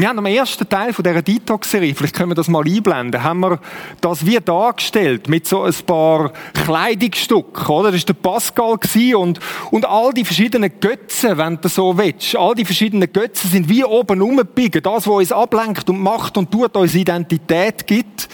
[0.00, 3.40] wir haben am ersten Teil von dieser Detox-Serie, vielleicht können wir das mal einblenden, haben
[3.40, 3.60] wir
[4.00, 6.32] das wie dargestellt mit so ein paar
[6.64, 7.92] Kleidungsstücken, oder?
[7.92, 8.78] Das war der Pascal
[9.16, 12.36] und, und all die verschiedenen Götzen, wenn du so willst.
[12.36, 14.82] All die verschiedenen Götzen sind wie oben rumgebiegen.
[14.82, 18.28] Das, was uns ablenkt und macht und tut, uns Identität gibt.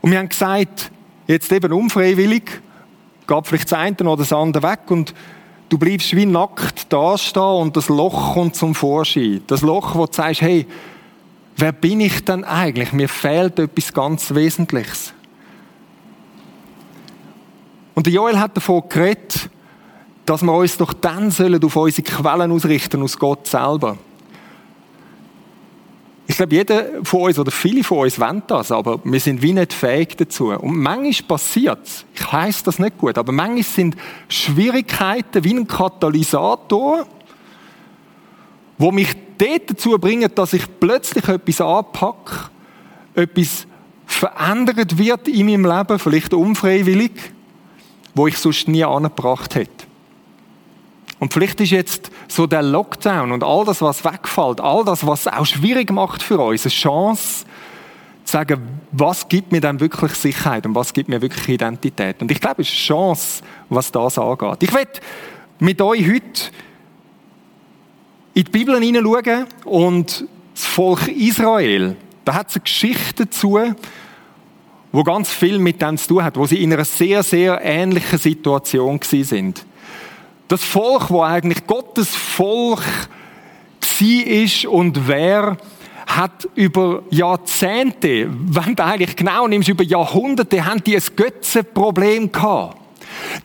[0.00, 0.90] Und wir haben gesagt,
[1.26, 2.44] jetzt eben unfreiwillig,
[3.26, 5.14] geht vielleicht das eine oder das andere weg und
[5.70, 9.40] du bleibst wie nackt da stehen und das Loch kommt zum Vorschein.
[9.46, 10.66] Das Loch, wo du sagst, hey,
[11.56, 12.92] wer bin ich denn eigentlich?
[12.92, 15.14] Mir fehlt etwas ganz Wesentliches.
[17.94, 19.48] Und Joel hat davon geredet,
[20.26, 23.96] dass wir uns doch dann auf unsere Quellen ausrichten, aus Gott selber.
[26.30, 29.52] Ich glaube, jeder von uns oder viele von uns wollen das, aber wir sind wie
[29.52, 30.50] nicht fähig dazu.
[30.50, 32.04] Und manchmal passiert es.
[32.14, 33.96] Ich heiße das nicht gut, aber manchmal sind
[34.28, 37.04] Schwierigkeiten wie ein Katalysator,
[38.78, 42.50] wo mich dort dazu bringen, dass ich plötzlich etwas anpacke,
[43.16, 43.66] etwas
[44.06, 47.10] verändert wird in meinem Leben, vielleicht unfreiwillig,
[48.14, 49.89] wo ich sonst nie angebracht hätte.
[51.20, 55.28] Und vielleicht ist jetzt so der Lockdown und all das, was wegfällt, all das, was
[55.28, 57.44] auch schwierig macht für uns, eine Chance,
[58.24, 62.22] zu sagen, was gibt mir denn wirklich Sicherheit und was gibt mir wirklich Identität.
[62.22, 64.62] Und ich glaube, es ist eine Chance, was das angeht.
[64.62, 64.92] Ich werde
[65.58, 66.50] mit euch heute
[68.32, 73.58] in die Bibel hineinschauen und das Volk Israel, da hat es eine Geschichte dazu,
[74.92, 78.18] wo ganz viel mit dem zu tun hat, wo sie in einer sehr, sehr ähnlichen
[78.18, 79.66] Situation sind.
[80.50, 82.82] Das Volk, wo eigentlich Gottes Volk
[84.00, 85.56] ist und wer
[86.08, 92.78] hat über Jahrzehnte, wenn du eigentlich genau nimmst, über Jahrhunderte, haben die ein Götzenproblem gehabt.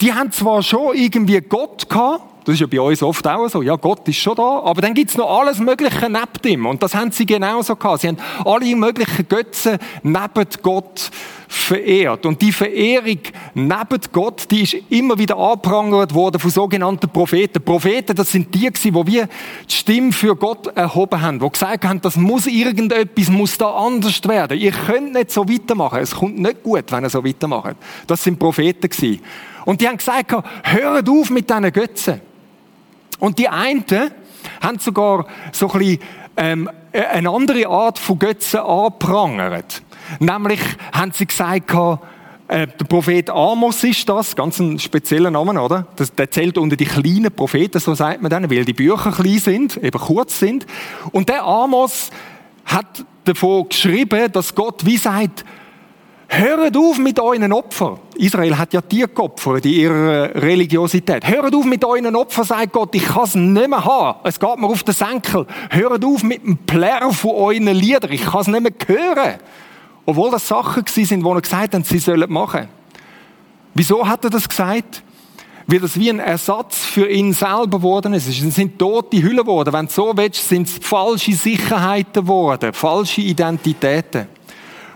[0.02, 3.64] Die haben zwar schon irgendwie Gott gehabt, das ist ja bei uns oft auch so.
[3.64, 4.62] Ja, Gott ist schon da.
[4.64, 6.68] Aber dann gibt's noch alles Mögliche neben ihm.
[6.68, 8.02] Und das haben sie genauso gehabt.
[8.02, 11.10] Sie haben alle möglichen Götzen neben Gott
[11.48, 12.24] verehrt.
[12.28, 13.18] Und die Verehrung
[13.56, 17.64] neben Gott, die ist immer wieder angeprangert worden von sogenannten Propheten.
[17.64, 19.28] Propheten, das sind die gewesen, wo wir
[19.68, 24.22] die Stimme für Gott erhoben haben, wo gesagt haben, das muss irgendetwas, muss da anders
[24.28, 24.60] werden.
[24.60, 25.98] Ihr könnt nicht so weitermachen.
[25.98, 27.76] Es kommt nicht gut, wenn ihr so weitermacht.
[28.06, 29.22] Das sind Propheten gewesen.
[29.66, 30.32] Und die haben gesagt,
[30.62, 32.22] hört auf mit diesen Götzen.
[33.20, 33.86] Und die einen
[34.62, 36.00] haben sogar so ein bisschen,
[36.38, 39.82] ähm, eine andere Art von Götzen angeprangert.
[40.20, 40.60] Nämlich
[40.94, 41.72] haben sie gesagt,
[42.48, 45.88] äh, der Prophet Amos ist das, ganz ein spezieller Name, oder?
[45.96, 49.40] Das, der zählt unter die kleinen Propheten, so sagt man dann, weil die Bücher klein
[49.40, 50.68] sind, eben kurz sind.
[51.12, 52.12] Und der Amos
[52.66, 55.44] hat davon geschrieben, dass Gott wie sagt,
[56.38, 57.98] Hört auf mit euren Opfern.
[58.18, 61.26] Israel hat ja Tiere geopfert in ihrer Religiosität.
[61.26, 64.20] Hört auf mit euren Opfern, sagt Gott, ich kann es nicht mehr haben.
[64.26, 65.48] Es geht mir auf den Senkel.
[65.70, 68.12] Hört auf mit dem Plärr von euren Liedern.
[68.12, 69.36] Ich kann es nicht mehr hören.
[70.06, 72.68] Obwohl das Sachen sind, wo er gesagt hat, sie sollen machen.
[73.74, 75.04] Wieso hat er das gesagt?
[75.68, 78.28] Weil das wie ein Ersatz für ihn selber geworden ist.
[78.28, 79.72] Es sind tote Hüllen geworden.
[79.72, 84.35] Wenn du so willst, sind es falsche Sicherheiten geworden, falsche Identitäten.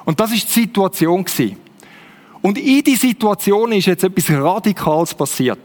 [0.10, 1.56] Und das ist die Situation gewesen.
[2.42, 5.60] Und in die Situation ist jetzt etwas Radikales passiert.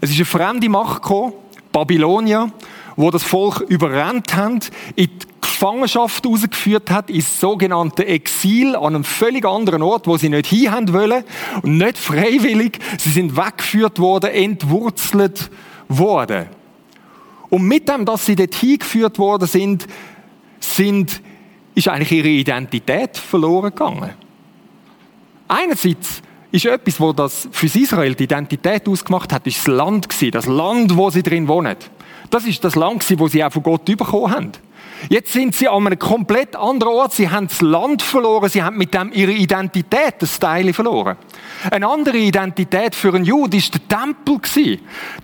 [0.00, 1.32] Es ist eine fremde Macht gekommen,
[1.72, 2.52] Babylonier,
[2.94, 4.60] wo das Volk überrannt haben,
[4.94, 10.28] in die Gefangenschaft ausgeführt hat, ins sogenannte Exil an einem völlig anderen Ort, wo sie
[10.28, 11.24] nicht hin wollen
[11.62, 12.78] und nicht freiwillig.
[12.98, 15.50] Sie sind weggeführt worden, entwurzelt
[15.88, 16.46] worden.
[17.50, 19.88] Und mit dem, dass sie dort hingeführt worden sind,
[20.60, 21.20] sind
[21.74, 24.10] ist eigentlich ihre Identität verloren gegangen.
[25.48, 30.30] Einerseits ist etwas, wo das für Israel die Identität ausgemacht hat, ist das Land gewesen,
[30.32, 31.76] das Land, wo sie drin wohnen.
[32.30, 34.52] Das ist das Land gewesen, wo sie auch von Gott bekommen haben.
[35.08, 37.12] Jetzt sind sie an einem komplett anderen Ort.
[37.12, 38.48] Sie haben das Land verloren.
[38.48, 41.16] Sie haben mit dem ihre Identität, das Teil verloren.
[41.70, 44.40] Eine andere Identität für einen Jude ist der Tempel.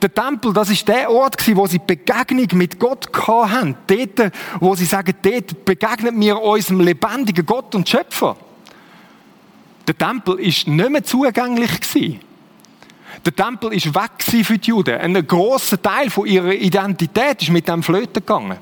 [0.02, 3.76] Der Tempel, das ist der Ort wo sie Begegnung mit Gott hatten.
[3.86, 8.36] Dort, wo sie sagen, dort begegnen wir unserem lebendigen Gott und Schöpfer.
[9.86, 11.70] Der Tempel ist nicht mehr zugänglich.
[13.24, 14.98] Der Tempel ist weg für die Juden.
[14.98, 18.58] Ein grosser Teil von ihrer Identität ist mit dem Flöten gegangen.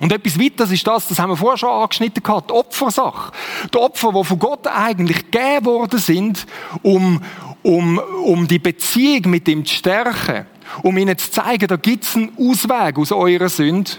[0.00, 3.32] Und etwas weiteres ist das, das haben wir vorher schon angeschnitten gehabt, die Opfersache.
[3.72, 6.46] Die Opfer, die von Gott eigentlich gegeben worden sind,
[6.82, 7.20] um,
[7.62, 10.46] um, um die Beziehung mit ihm zu stärken,
[10.82, 13.90] um ihnen zu zeigen, da gibt es einen Ausweg aus eurer Sünde,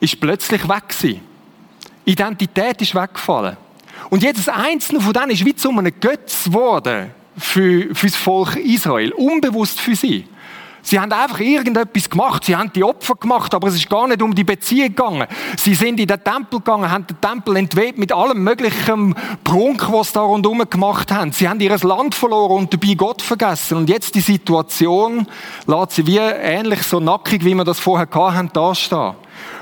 [0.00, 1.20] ist plötzlich weg gewesen.
[2.04, 3.56] Identität ist weggefallen.
[4.10, 8.56] Und jedes einzelne von denen ist wie zu einem Götz geworden für, für das Volk
[8.56, 9.12] Israel.
[9.12, 10.26] Unbewusst für sie.
[10.82, 14.22] Sie haben einfach irgendetwas gemacht, sie haben die Opfer gemacht, aber es ist gar nicht
[14.22, 15.26] um die Beziehung gegangen.
[15.56, 19.14] Sie sind in den Tempel gegangen, haben den Tempel entweht mit allem möglichen
[19.44, 21.32] Prunk, was sie da rundherum gemacht haben.
[21.32, 23.78] Sie haben ihr Land verloren und dabei Gott vergessen.
[23.78, 25.26] Und jetzt die Situation
[25.66, 29.14] lässt sie wie ähnlich so nackig, wie wir das vorher hatten, da stehen.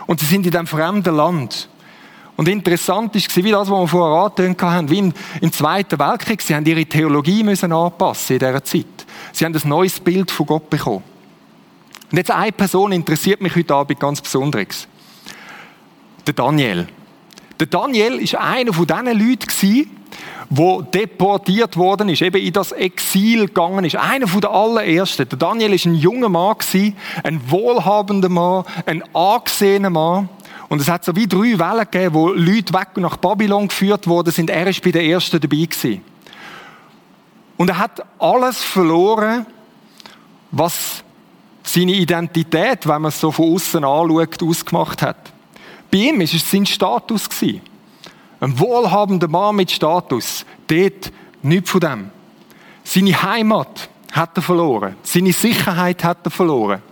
[0.07, 1.69] Und sie sind in diesem fremden Land.
[2.37, 6.55] Und interessant ist, wie das, was wir vorher angetönt haben, wie im Zweiten Weltkrieg, sie
[6.55, 8.87] haben ihre Theologie müssen anpassen in dieser Zeit.
[9.33, 11.03] Sie haben ein neues Bild von Gott bekommen.
[12.11, 14.87] Und jetzt eine Person interessiert mich heute Abend ganz besonders.
[16.27, 16.87] Der Daniel.
[17.59, 19.51] Der Daniel ist einer von diesen Leuten
[20.51, 23.97] wo deportiert worden ist, eben in das Exil gegangen ist.
[23.97, 25.29] Einer von den allerersten.
[25.29, 26.57] Der Daniel ist ein junger Mann
[27.25, 30.29] ein wohlhabender Mann, ein angesehener Mann.
[30.69, 34.33] Und es hat so wie drei Wellen gegeben, wo Leute weg nach Babylon geführt worden
[34.33, 34.51] sind.
[34.51, 36.03] Er ist bei den ersten dabei gewesen.
[37.57, 39.47] Und er hat alles verloren,
[40.51, 41.03] was
[41.63, 45.33] seine Identität, wenn man es so von außen anschaut, ausgemacht hat.
[45.91, 47.29] Bei ihm war es sein Status.
[48.41, 50.45] Ein wohlhabender Mann mit Status.
[50.67, 52.11] Dort nichts von dem.
[52.85, 54.97] Seine Heimat hat er verloren.
[55.03, 56.83] Seine Sicherheit hat er verloren.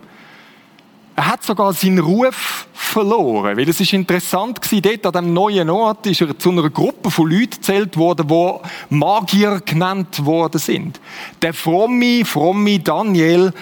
[1.15, 3.55] Er hat sogar seinen Ruf verloren.
[3.55, 7.09] Weil es ist interessant gewesen, dort an diesem neuen Ort ist er zu einer Gruppe
[7.09, 10.99] von Leuten gezählt worden, die Magier genannt worden sind.
[11.41, 13.53] Der fromme, fromme Daniel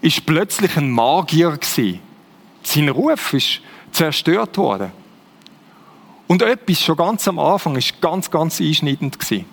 [0.00, 2.00] ist plötzlich ein Magier gewesen.
[2.62, 3.60] Sein Ruf ist
[3.92, 4.90] zerstört worden.
[6.26, 9.46] Und etwas schon ganz am Anfang ist ganz, ganz einschneidend gewesen.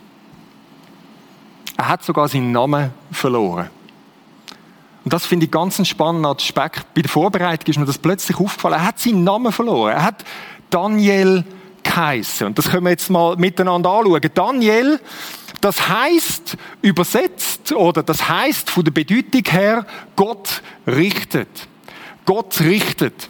[1.76, 3.70] Er hat sogar seinen Namen verloren.
[5.08, 6.94] Und das finde ich ganz ein spannender Aspekt.
[6.94, 8.74] Bei der Vorbereitung ist mir das plötzlich aufgefallen.
[8.74, 9.94] Er hat seinen Namen verloren.
[9.94, 10.26] Er hat
[10.70, 11.46] Daniel
[11.82, 12.48] geheißen.
[12.48, 14.20] Und das können wir jetzt mal miteinander anschauen.
[14.34, 15.00] Daniel,
[15.62, 19.86] das heißt übersetzt, oder das heißt von der Bedeutung her,
[20.18, 21.70] Gott richtet.
[22.26, 23.30] Gott richtet.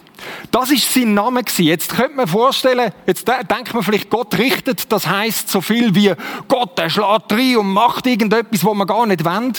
[0.49, 1.65] Das ist sein Name gewesen.
[1.65, 6.11] Jetzt könnte man vorstellen, jetzt denkt man vielleicht, Gott richtet, das heißt so viel wie
[6.47, 9.51] Gott, der schlägt rein und macht irgendetwas, wo man gar nicht will.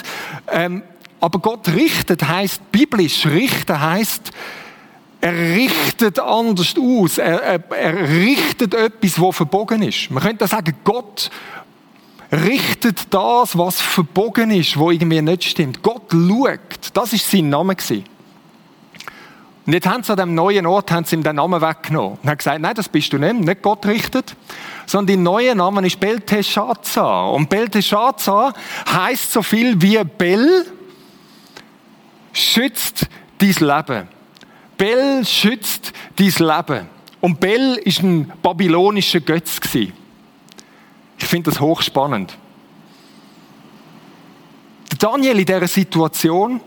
[0.50, 0.82] Ähm,
[1.20, 4.30] aber Gott richtet heißt biblisch richten heißt
[5.20, 7.18] er richtet anders aus.
[7.18, 10.10] Er, er, er richtet etwas, was verbogen ist.
[10.10, 11.30] Man könnte sagen, Gott
[12.30, 15.82] richtet das, was verbogen ist, wo irgendwie nicht stimmt.
[15.82, 16.90] Gott schaut.
[16.94, 18.04] Das ist sein Name gewesen.
[19.66, 22.28] Und jetzt haben sie an dem neuen Ort haben sie ihm den Namen weggenommen und
[22.28, 24.34] haben gesagt, nein, das bist du nicht, nicht Gott richtet,
[24.86, 27.32] sondern dein neuer Name ist Belteshazzar.
[27.32, 28.54] Und Belteshazzar
[28.90, 30.64] heißt so viel wie Bel,
[32.38, 33.06] schützt
[33.38, 34.08] dein Leben.
[34.76, 36.88] Bel schützt dein Leben.
[37.20, 39.60] Und Bel ist ein babylonischer Götz.
[39.74, 42.36] Ich finde das hochspannend.
[44.98, 46.60] Daniel in dieser Situation.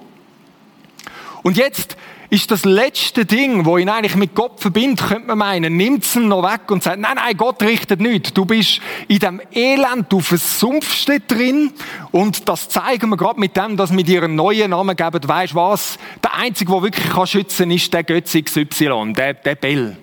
[1.43, 1.97] Und jetzt
[2.31, 6.15] ist das letzte Ding, wo ihn eigentlich mit Gott verbindet, könnte man meinen, nimmt es
[6.15, 8.33] noch weg und sagt, nein, nein, Gott richtet nichts.
[8.33, 11.73] Du bist in dem Elend, du versumpfst drin
[12.11, 15.19] und das zeigen wir gerade mit dem, dass wir dir einen neuen Namen geben.
[15.27, 15.99] Weißt was?
[16.23, 19.97] Der Einzige, der wirklich kann schützen kann, ist der Götz XY, der, der Bell.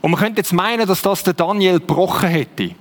[0.00, 2.74] Und man könnte jetzt meinen, dass das der Daniel gebrochen hätte.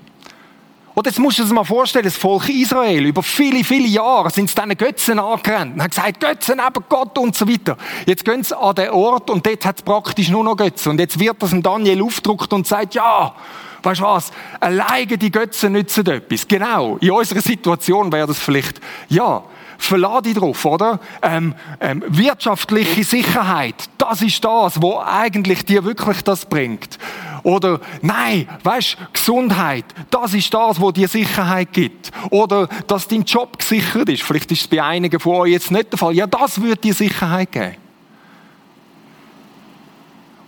[0.96, 4.50] Oder jetzt musst du dir mal vorstellen, das Volk Israel, über viele, viele Jahre sind
[4.50, 7.76] sie diesen Götzen angerannt und haben gesagt, Götzen neben Gott und so weiter.
[8.06, 10.92] Jetzt gehen sie an den Ort und dort hat es praktisch nur noch Götzen.
[10.92, 13.36] Und jetzt wird das dem Daniel aufgedruckt und sagt, ja,
[13.84, 14.32] weißt du was,
[14.62, 16.48] alleine die Götzen nützen etwas.
[16.48, 18.80] Genau, in unserer Situation wäre das vielleicht,
[19.10, 19.44] ja,
[19.78, 21.00] verlade dich drauf, oder?
[21.22, 26.98] Ähm, ähm, wirtschaftliche Sicherheit, das ist das, wo eigentlich dir wirklich das bringt.
[27.46, 32.12] Oder nein, weißt, Gesundheit, das ist das, wo dir Sicherheit gibt.
[32.32, 34.24] Oder dass dein Job gesichert ist.
[34.24, 36.16] Vielleicht ist es bei einigen von euch jetzt nicht der Fall.
[36.16, 37.76] Ja, das wird dir Sicherheit geben.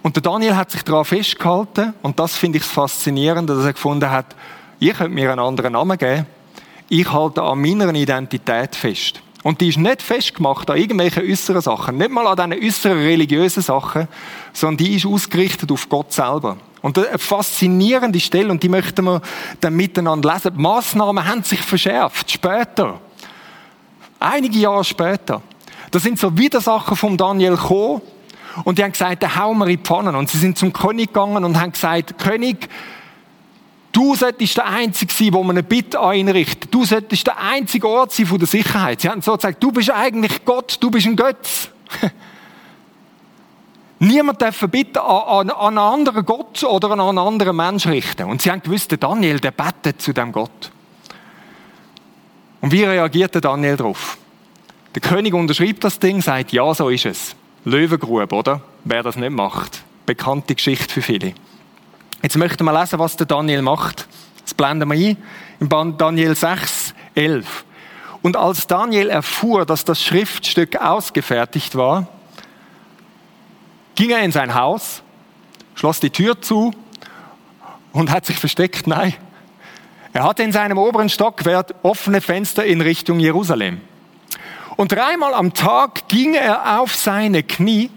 [0.01, 4.10] Und der Daniel hat sich daran festgehalten und das finde ich faszinierend, dass er gefunden
[4.10, 4.36] hat,
[4.79, 6.25] ihr könnt mir einen anderen Namen geben,
[6.89, 9.21] ich halte an meiner Identität fest.
[9.43, 13.62] Und die ist nicht festgemacht an irgendwelchen äußeren Sachen, nicht mal an diesen äußeren religiösen
[13.62, 14.07] Sachen,
[14.51, 16.57] sondern die ist ausgerichtet auf Gott selber.
[16.81, 19.21] Und eine faszinierende Stelle, und die möchten wir
[19.59, 20.53] dann miteinander lesen.
[20.55, 22.99] Die Massnahmen haben sich verschärft, später.
[24.19, 25.41] Einige Jahre später.
[25.91, 28.01] Da sind so Widersacher vom Daniel gekommen,
[28.63, 30.15] und die haben gesagt, da hauen wir in die Pfannen.
[30.15, 32.67] Und sie sind zum König gegangen und haben gesagt, König,
[33.91, 36.73] du solltest der Einzige sein, wo man eine Bitte einrichtet.
[36.73, 39.01] Du solltest der einzige Ort sein von der Sicherheit.
[39.01, 41.69] Sie haben so gesagt, du bist eigentlich Gott, du bist ein Götz.
[43.99, 48.29] Niemand darf Bitte an, an, einen anderen Gott oder an einen anderen Mensch richten.
[48.29, 50.71] Und sie haben gewusst, der Daniel, der betet zu dem Gott.
[52.62, 54.17] Und wie reagiert der Daniel darauf?
[54.93, 57.36] Der König unterschreibt das Ding, sagt, ja, so ist es.
[57.65, 58.62] Löwengrube, oder?
[58.83, 59.83] Wer das nicht macht.
[60.05, 61.33] Bekannte Geschichte für viele.
[62.21, 64.07] Jetzt möchten wir lesen, was der Daniel macht.
[64.43, 65.17] Das blenden wir ein.
[65.60, 67.65] Im Daniel 6, 11.
[68.21, 72.07] Und als Daniel erfuhr, dass das Schriftstück ausgefertigt war,
[73.97, 75.01] ging er in sein Haus,
[75.73, 76.71] schloss die Tür zu
[77.93, 78.86] und hat sich versteckt.
[78.86, 79.15] Nein.
[80.13, 83.81] Er hatte in seinem oberen Stockwerk offene Fenster in Richtung Jerusalem.
[84.75, 87.89] Und dreimal am Tag ging er auf seine Knie,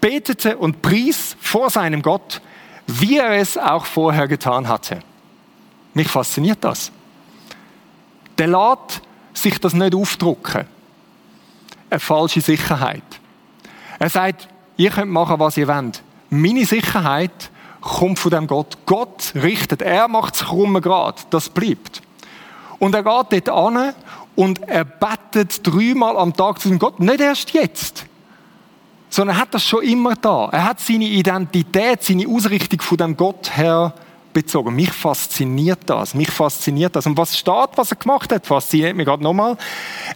[0.00, 2.42] betete und pries vor seinem Gott,
[2.88, 4.98] wie er es auch vorher getan hatte.
[5.94, 6.90] Mich fasziniert das.
[8.36, 9.00] Der lässt
[9.32, 10.66] sich das nicht aufdrucken.
[11.88, 13.04] Eine falsche Sicherheit.
[14.00, 14.48] Er sagt,
[14.80, 16.02] ihr könnt machen, was ihr wollt.
[16.30, 17.50] Meine Sicherheit
[17.82, 18.78] kommt von dem Gott.
[18.86, 21.26] Gott richtet, er macht es krumme Grad.
[21.30, 22.00] Das bleibt.
[22.78, 23.94] Und er geht dort an
[24.36, 26.98] und er betet dreimal am Tag zu dem Gott.
[26.98, 28.06] Nicht erst jetzt,
[29.10, 30.48] sondern er hat das schon immer da.
[30.50, 33.92] Er hat seine Identität, seine Ausrichtung von dem Gott her
[34.32, 34.74] bezogen.
[34.74, 36.14] Mich fasziniert das.
[36.14, 37.06] Mich fasziniert das.
[37.06, 39.56] Und was steht, was er gemacht hat, fasziniert mich gerade nochmal.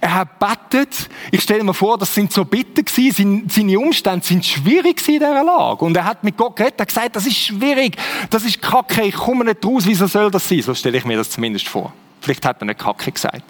[0.01, 1.09] Er hat betet.
[1.31, 3.49] Ich stelle mir vor, das sind so Bitten gewesen.
[3.49, 5.85] Seine Umstände sind schwierig in dieser Lage.
[5.85, 6.79] Und er hat mit Gott geredet.
[6.79, 7.97] Er hat gesagt, das ist schwierig.
[8.31, 9.03] Das ist kacke.
[9.03, 9.85] Ich komme nicht raus.
[9.87, 10.63] Wieso soll das sein?
[10.63, 11.93] So stelle ich mir das zumindest vor.
[12.21, 13.45] Vielleicht hat er nicht kacke gesagt.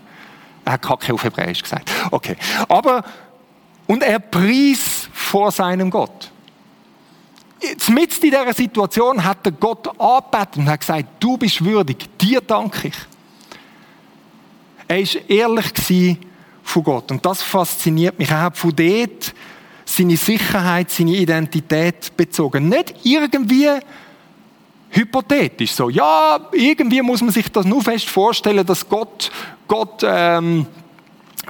[0.64, 1.90] Er hat Kacke auf Hebräisch gesagt.
[2.10, 2.36] Okay.
[2.68, 3.04] Aber,
[3.86, 6.30] und er pries vor seinem Gott.
[7.88, 12.40] Mit in dieser Situation hat er Gott angebetet und hat gesagt, du bist würdig, dir
[12.40, 12.94] danke ich.
[14.88, 16.18] Er war ehrlich
[16.62, 18.30] von Gott und das fasziniert mich.
[18.30, 19.34] Er hat von dort
[19.84, 22.68] seine Sicherheit, seine Identität bezogen.
[22.68, 23.68] Nicht irgendwie
[24.90, 25.90] hypothetisch so.
[25.90, 29.30] Ja, irgendwie muss man sich das nur fest vorstellen, dass Gott,
[29.66, 30.66] Gott ähm,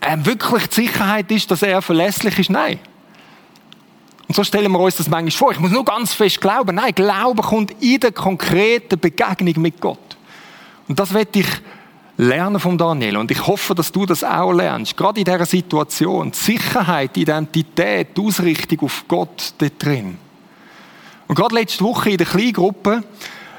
[0.00, 2.50] äh, wirklich die Sicherheit ist, dass er verlässlich ist.
[2.50, 2.78] Nein.
[4.26, 5.52] Und so stellen wir uns das manchmal vor.
[5.52, 6.76] Ich muss nur ganz fest glauben.
[6.76, 10.16] Nein, Glauben kommt in der konkreten Begegnung mit Gott.
[10.88, 11.46] Und das werde ich
[12.16, 13.16] lernen von Daniel.
[13.16, 14.96] Und ich hoffe, dass du das auch lernst.
[14.96, 16.30] Gerade in dieser Situation.
[16.30, 20.18] Die Sicherheit, die Identität, die Ausrichtung auf Gott dort drin.
[21.26, 23.02] Und gerade letzte Woche in der Kleingruppe,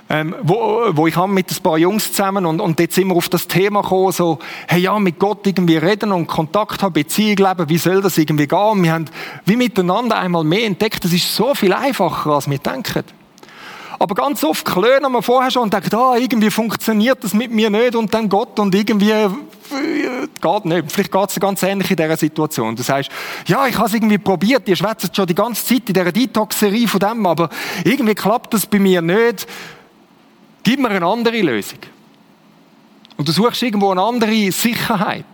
[0.09, 3.15] ähm, wo, wo ich habe mit ein paar Jungs zusammen und, und jetzt sind wir
[3.15, 7.37] auf das Thema gekommen, so, hey ja, mit Gott irgendwie reden und Kontakt haben, Beziehung
[7.37, 8.59] leben, wie soll das irgendwie gehen?
[8.59, 9.05] Und wir haben
[9.45, 13.03] wie miteinander einmal mehr entdeckt, das ist so viel einfacher, als wir denken.
[13.97, 17.69] Aber ganz oft klönen wir vorher schon und denken, ah, irgendwie funktioniert das mit mir
[17.69, 19.29] nicht und dann Gott und irgendwie äh,
[20.41, 20.91] geht nicht.
[20.91, 22.75] Vielleicht geht es ganz ähnlich in dieser Situation.
[22.75, 23.09] Du sagst,
[23.47, 26.87] ja, ich habe es irgendwie probiert, ihr schwätzt schon die ganze Zeit in dieser Detox-Serie
[26.87, 27.49] von dem, aber
[27.83, 29.47] irgendwie klappt das bei mir nicht.
[30.65, 31.77] Gib mir eine andere Lösung.
[33.17, 35.25] Und du suchst irgendwo eine andere Sicherheit.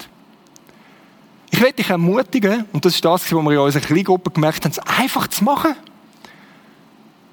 [1.50, 4.72] Ich werde dich ermutigen, und das ist das, was wir in unserer Kleingruppe gemerkt haben,
[4.72, 5.74] es einfach zu machen.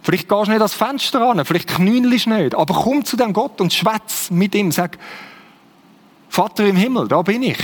[0.03, 3.33] Vielleicht gehst du nicht ans Fenster ran, vielleicht knünelst du nicht, aber komm zu dem
[3.33, 4.71] Gott und schwätz mit ihm.
[4.71, 4.97] Sag,
[6.29, 7.59] Vater im Himmel, da bin ich.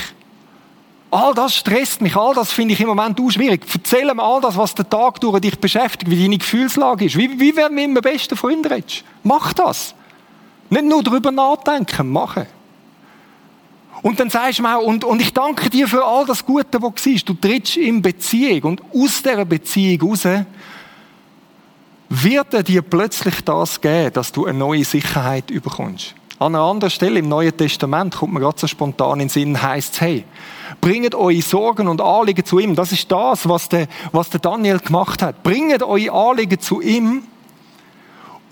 [1.12, 3.64] All das stresst mich, all das finde ich im Moment auch schwierig.
[3.72, 7.16] Erzähl mir all das, was der Tag durch dich beschäftigt, wie deine Gefühlslage ist.
[7.16, 9.04] Wie, wie wenn du mit einem besten Freund redest.
[9.22, 9.94] Mach das.
[10.70, 12.46] Nicht nur darüber nachdenken, machen.
[14.02, 16.82] Und dann sagst du mir auch, und, und ich danke dir für all das Gute,
[16.82, 17.28] was du siehst.
[17.28, 20.26] Du trittst in Beziehung und aus dieser Beziehung raus
[22.10, 26.14] wird er dir plötzlich das geben, dass du eine neue Sicherheit überkommst.
[26.38, 29.62] An einer anderen Stelle im Neuen Testament kommt mir gerade so spontan in den Sinn,
[29.62, 30.24] heisst es, hey,
[30.80, 32.74] bringt eure Sorgen und Anliegen zu ihm.
[32.74, 35.42] Das ist das, was der, was der Daniel gemacht hat.
[35.42, 37.22] Bringt eure Anliegen zu ihm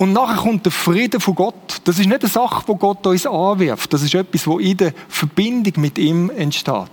[0.03, 1.81] und nachher kommt der Frieden von Gott.
[1.85, 3.93] Das ist nicht eine Sache, wo Gott uns anwirft.
[3.93, 6.91] Das ist etwas, wo in der Verbindung mit ihm entsteht.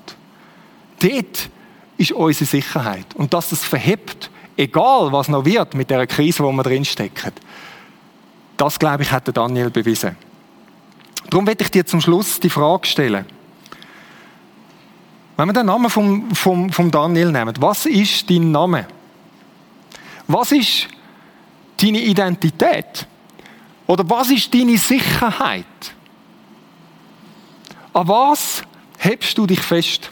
[0.99, 1.49] Dort
[1.97, 3.07] ist unsere Sicherheit.
[3.15, 7.31] Und dass das verhebt, egal was noch wird mit der Krise, wo wir drinstecken.
[8.57, 10.15] Das, glaube ich, hat der Daniel bewiesen.
[11.31, 13.25] Darum werde ich dir zum Schluss die Frage stellen.
[15.35, 18.85] Wenn wir den Namen vom, vom, vom Daniel nehmen, was ist dein Name?
[20.27, 20.89] Was ist
[21.83, 23.07] deine Identität?
[23.87, 25.65] Oder was ist deine Sicherheit?
[27.93, 28.63] An was
[28.97, 30.11] hebst du dich fest?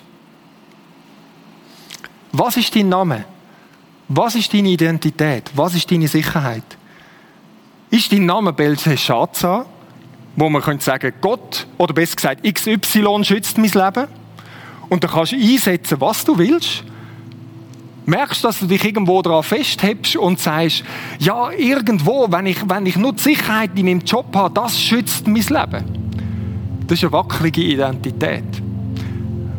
[2.32, 3.26] Was ist dein Name?
[4.08, 5.52] Was ist deine Identität?
[5.56, 6.64] Was ist deine Sicherheit?
[7.90, 9.66] Ist dein Name Belshazzar,
[10.36, 14.08] wo man könnte sagen, Gott, oder besser gesagt, XY schützt mein Leben?
[14.90, 16.84] Und da kannst du einsetzen, was du willst
[18.08, 20.84] merkst, dass du dich irgendwo daran festhebst und sagst,
[21.20, 25.28] ja, irgendwo, wenn ich, wenn ich nur die Sicherheit in meinem Job habe, das schützt
[25.28, 26.08] mein Leben.
[26.88, 28.46] Das ist eine wackelige Identität.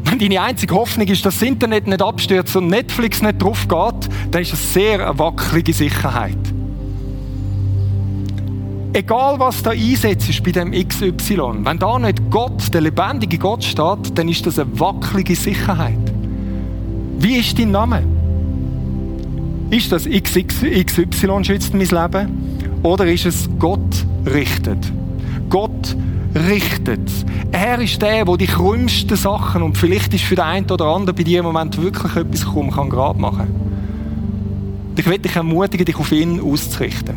[0.05, 4.09] Wenn deine einzige Hoffnung ist, dass das Internet nicht abstürzt und Netflix nicht drauf geht,
[4.31, 6.39] dann ist das sehr eine wackelige Sicherheit.
[8.95, 14.17] Egal was da einsetzt bei dem XY, wenn da nicht Gott, der lebendige Gott steht,
[14.17, 15.99] dann ist das eine wackelige Sicherheit.
[17.19, 18.18] Wie ist dein Name?
[19.71, 22.59] Ist das XY schützt mein Leben?
[22.83, 24.79] Oder ist es Gott richtet?
[25.51, 25.95] Gott
[26.35, 27.11] richtet.
[27.53, 31.15] Er ist der, der die krümmsten Sachen und vielleicht ist für den einen oder anderen
[31.15, 33.49] bei dir im Moment wirklich etwas gekommen, kann gerade machen.
[34.97, 37.17] Ich will dich ermutigen, dich auf ihn auszurichten.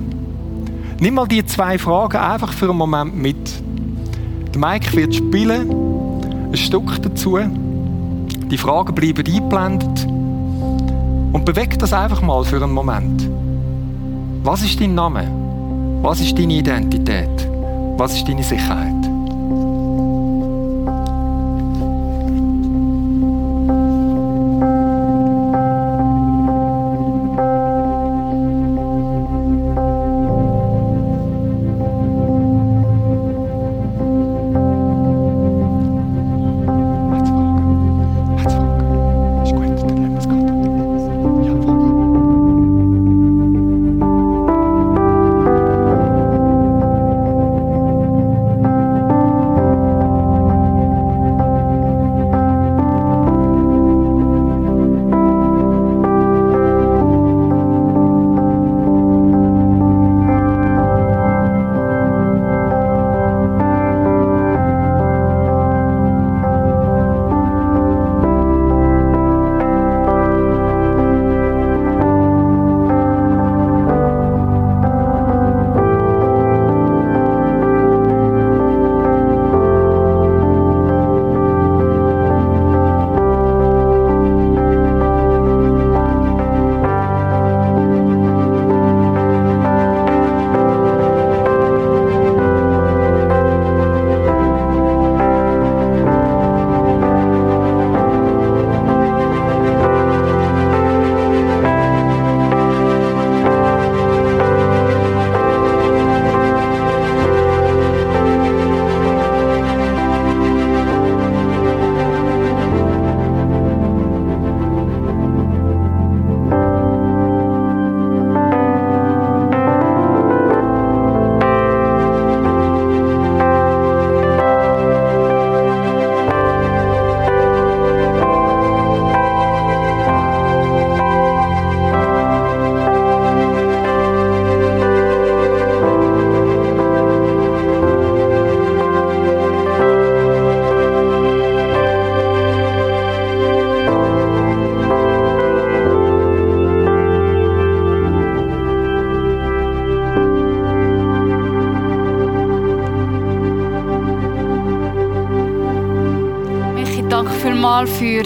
[1.00, 3.64] Nimm mal die zwei Fragen einfach für einen Moment mit.
[4.54, 5.72] Der Mike wird spielen,
[6.52, 7.40] ein Stück dazu.
[8.52, 10.08] Die Fragen bleiben eingeblendet.
[11.32, 13.30] Und beweg das einfach mal für einen Moment.
[14.44, 15.28] Was ist dein Name?
[16.02, 17.48] Was ist deine Identität?
[17.98, 19.01] Was ist deine Sicherheit?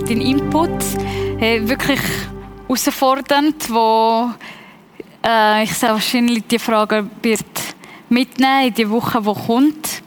[0.06, 0.70] Deinen Input.
[1.40, 2.00] Hey, wirklich
[2.68, 4.30] herausfordernd, wo
[5.26, 7.46] äh, ich sehr wahrscheinlich die Frage wird
[8.10, 10.04] mitnehmen in die Woche, die kommt.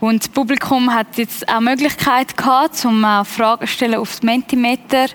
[0.00, 4.10] Und das Publikum hat jetzt auch die Möglichkeit gehabt, um auch Fragen zu stellen auf
[4.10, 5.06] das Mentimeter.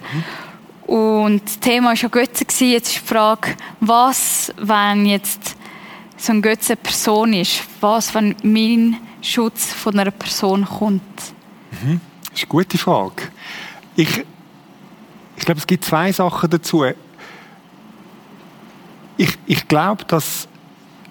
[0.86, 2.44] Und das Thema war ja Götze.
[2.66, 5.56] Jetzt ist die Frage, was, wenn jetzt
[6.16, 7.64] so ein Götze eine Person ist?
[7.82, 11.02] Was, wenn mein Schutz von einer Person kommt?
[11.84, 12.02] Mhm.
[12.30, 13.24] Das ist eine gute Frage.
[13.98, 14.24] Ich,
[15.36, 16.86] ich glaube, es gibt zwei Sachen dazu.
[19.18, 20.48] Ich, ich glaube, dass,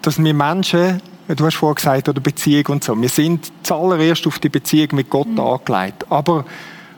[0.01, 4.39] dass wir Menschen, du hast vorhin gesagt, oder Beziehung und so, wir sind zuallererst auf
[4.39, 5.39] die Beziehung mit Gott mhm.
[5.41, 6.09] angelegt.
[6.09, 6.45] Aber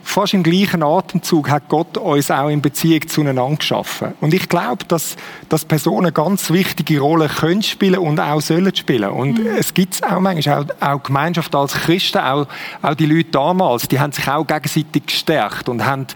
[0.10, 4.14] fast im gleichen Atemzug hat Gott uns auch in Beziehung zueinander geschaffen.
[4.22, 5.16] Und ich glaube, dass,
[5.50, 9.10] dass Personen eine ganz wichtige Rolle können spielen und auch sollen spielen.
[9.10, 9.48] Und mhm.
[9.58, 12.48] es gibt auch manchmal auch, auch Gemeinschaft als Christen, auch,
[12.82, 16.08] auch die Leute damals, die haben sich auch gegenseitig gestärkt und haben,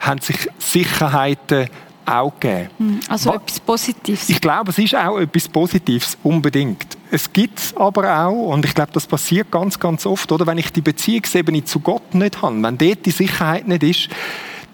[0.00, 1.68] haben sich Sicherheiten
[2.06, 2.70] auch gegeben.
[2.78, 4.28] Hm, also Was, etwas Positives.
[4.28, 6.96] Ich glaube, es ist auch etwas Positives, unbedingt.
[7.14, 10.46] Es gibt aber auch, und ich glaube, das passiert ganz, ganz oft, oder?
[10.46, 14.08] Wenn ich die Beziehungsebene zu Gott nicht habe, wenn dort die Sicherheit nicht ist,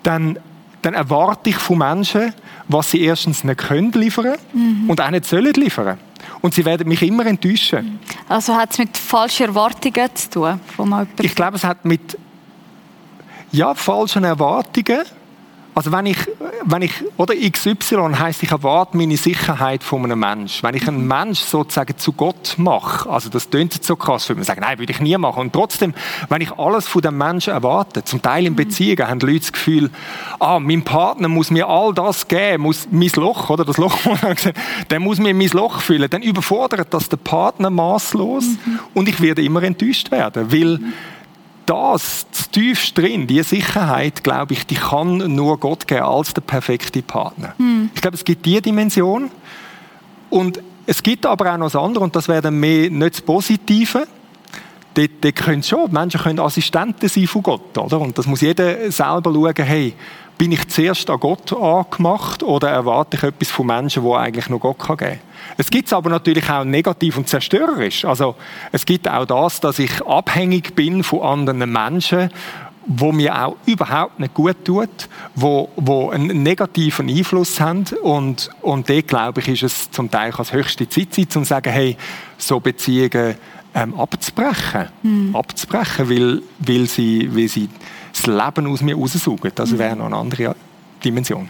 [0.04, 0.38] dann,
[0.82, 2.32] dann erwarte ich von Menschen,
[2.68, 4.88] was sie erstens nicht können liefern mhm.
[4.88, 5.98] und auch nicht sollen liefern.
[6.40, 7.98] Und sie werden mich immer enttäuschen.
[8.28, 10.60] Also hat es mit falschen Erwartungen zu tun?
[10.76, 12.16] Von ich glaube, es hat mit
[13.50, 15.00] ja, falschen Erwartungen
[15.78, 16.18] also wenn ich,
[16.64, 20.64] wenn ich, oder XY heisst, ich erwarte meine Sicherheit von einem Menschen.
[20.64, 24.40] Wenn ich einen Mensch sozusagen zu Gott mache, also das klingt jetzt so krass, würde
[24.40, 25.38] man sagen, nein, würde ich nie machen.
[25.38, 25.94] Und trotzdem,
[26.28, 29.90] wenn ich alles von dem Menschen erwarte, zum Teil in Beziehungen, haben Leute das Gefühl,
[30.40, 33.96] ah, mein Partner muss mir all das geben, muss mein Loch, oder das Loch,
[34.90, 36.10] der muss mir mein Loch füllen.
[36.10, 38.80] Dann überfordert das den Partner maßlos mhm.
[38.94, 40.88] und ich werde immer enttäuscht werden, weil das,
[41.68, 47.02] das tiefst drin, die Sicherheit, glaube ich, die kann nur Gott geben als der perfekte
[47.02, 47.54] Partner.
[47.58, 47.90] Hm.
[47.94, 49.30] Ich glaube, es gibt diese Dimension
[50.30, 53.20] und es gibt aber auch noch das andere und das wäre dann mehr nicht das
[53.20, 54.06] Positive.
[54.94, 58.00] Dort, dort können schon, Menschen können Assistenten sein von Gott, oder?
[58.00, 59.94] Und das muss jeder selber schauen, hey,
[60.38, 64.60] bin ich zuerst an Gott angemacht oder erwarte ich etwas von Menschen, wo eigentlich nur
[64.60, 65.18] Gott geben kann?
[65.56, 68.04] Es gibt aber natürlich auch negativ und zerstörerisch.
[68.04, 68.36] Also
[68.70, 72.30] es gibt auch das, dass ich abhängig bin von anderen Menschen,
[72.86, 74.88] wo mir auch überhaupt nicht gut tut,
[75.34, 80.32] wo, wo einen negativen Einfluss haben und, und dort, glaube ich, ist es zum Teil
[80.34, 81.96] als höchste Zeit, um zu sagen, hey,
[82.38, 83.34] so Beziehungen
[83.74, 85.36] ähm, abzubrechen, mhm.
[85.36, 87.68] abzubrechen, weil, weil, sie, weil sie
[88.18, 89.52] das Leben aus mir raussaugen.
[89.54, 90.54] Das wäre noch eine andere
[91.04, 91.48] Dimension.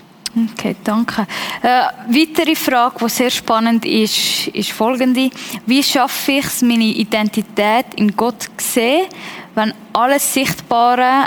[0.53, 1.27] Okay, danke.
[1.63, 1.69] Äh,
[2.09, 5.31] weitere Frage, die sehr spannend ist, ist folgende.
[5.67, 9.07] Wie schaffe ich es, meine Identität in Gott zu sehen,
[9.55, 11.27] wenn alles Sichtbare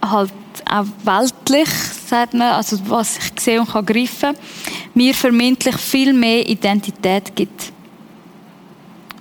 [0.00, 0.32] halt
[0.64, 4.34] auch weltlich, sagt man, also was ich sehe und kann greifen,
[4.94, 7.72] mir vermeintlich viel mehr Identität gibt?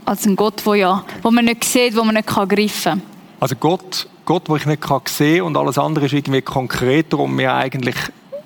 [0.06, 3.02] Als ein Gott, wo ja, wo man nicht sieht, wo man nicht kann greifen kann.
[3.40, 7.36] Also Gott, Gott, wo ich nicht kann sehen und alles andere ist irgendwie konkreter und
[7.36, 7.98] mir eigentlich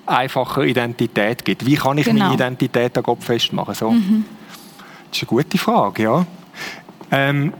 [0.07, 1.63] einfacher Identität gibt.
[1.63, 2.23] Wie kann ich genau.
[2.23, 3.75] meine Identität an Gott festmachen?
[3.75, 3.91] So.
[3.91, 4.25] Mhm.
[5.11, 6.25] Das ist eine gute Frage, ja.
[7.11, 7.53] Ähm,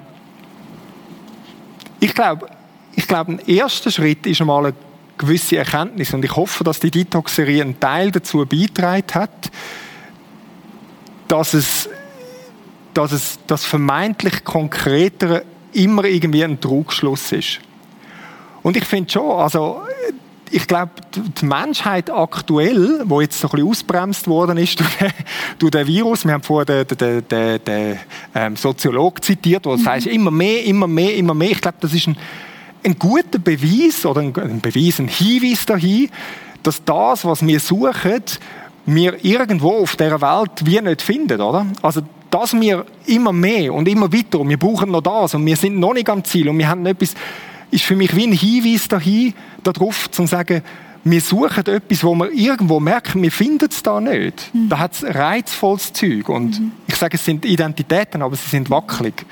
[1.99, 2.49] ich glaube,
[2.95, 4.75] ich glaube, ein erster Schritt ist einmal eine
[5.19, 9.51] gewisse Erkenntnis und ich hoffe, dass die Detox-Serie einen Teil dazu beigetragen hat,
[11.27, 11.89] dass es,
[12.95, 17.59] dass es das vermeintlich Konkretere immer irgendwie ein Trugschluss ist.
[18.65, 19.81] Und ich finde schon, also
[20.49, 25.11] ich glaube, die Menschheit aktuell, wo jetzt so ein bisschen ausbremst worden ist durch den,
[25.59, 27.99] durch den Virus, wir haben vorher den, den, den, den
[28.33, 29.77] ähm, Soziologen zitiert, der mhm.
[29.77, 31.51] sagt, immer mehr, immer mehr, immer mehr.
[31.51, 32.17] Ich glaube, das ist ein,
[32.83, 36.09] ein guter Beweis oder ein, ein Beweis, ein Hinweis dahin,
[36.63, 38.23] dass das, was wir suchen,
[38.87, 41.67] wir irgendwo auf dieser Welt wie nicht finden, oder?
[41.83, 42.01] Also,
[42.31, 45.79] dass wir immer mehr und immer weiter und wir brauchen noch das und wir sind
[45.79, 47.13] noch nicht am Ziel und wir haben etwas
[47.71, 50.61] ist für mich wie ein Hinweis dahin, darauf, zu sagen,
[51.07, 54.53] wir suchen etwas, wo wir irgendwo merken, wir finden es da nicht.
[54.53, 54.69] Mhm.
[54.69, 56.27] Da hat es reizvolles Zeug.
[56.29, 56.71] Und mhm.
[56.87, 59.23] ich sage, es sind Identitäten, aber sie sind wackelig.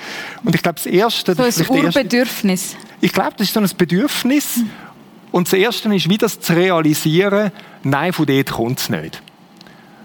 [0.43, 1.33] Und ich glaube, das Erste...
[1.33, 2.75] So das ist ein Urbedürfnis.
[3.01, 4.57] Ich glaube, das ist so ein Bedürfnis.
[4.57, 4.69] Mhm.
[5.31, 9.23] Und das Erste ist, wie das zu realisieren, nein, von dort kommt es nicht.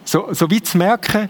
[0.04, 1.28] So, so wie zu merken,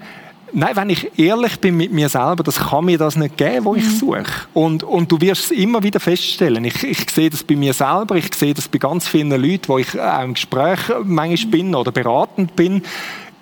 [0.52, 3.74] Nein, wenn ich ehrlich bin mit mir selber, das kann mir das nicht geben, wo
[3.74, 3.96] ich mhm.
[3.96, 4.24] suche.
[4.54, 6.64] Und, und du wirst es immer wieder feststellen.
[6.64, 9.78] Ich, ich sehe das bei mir selber, ich sehe das bei ganz vielen Leuten, wo
[9.78, 12.82] ich auch im Gespräch manchmal bin oder beratend bin.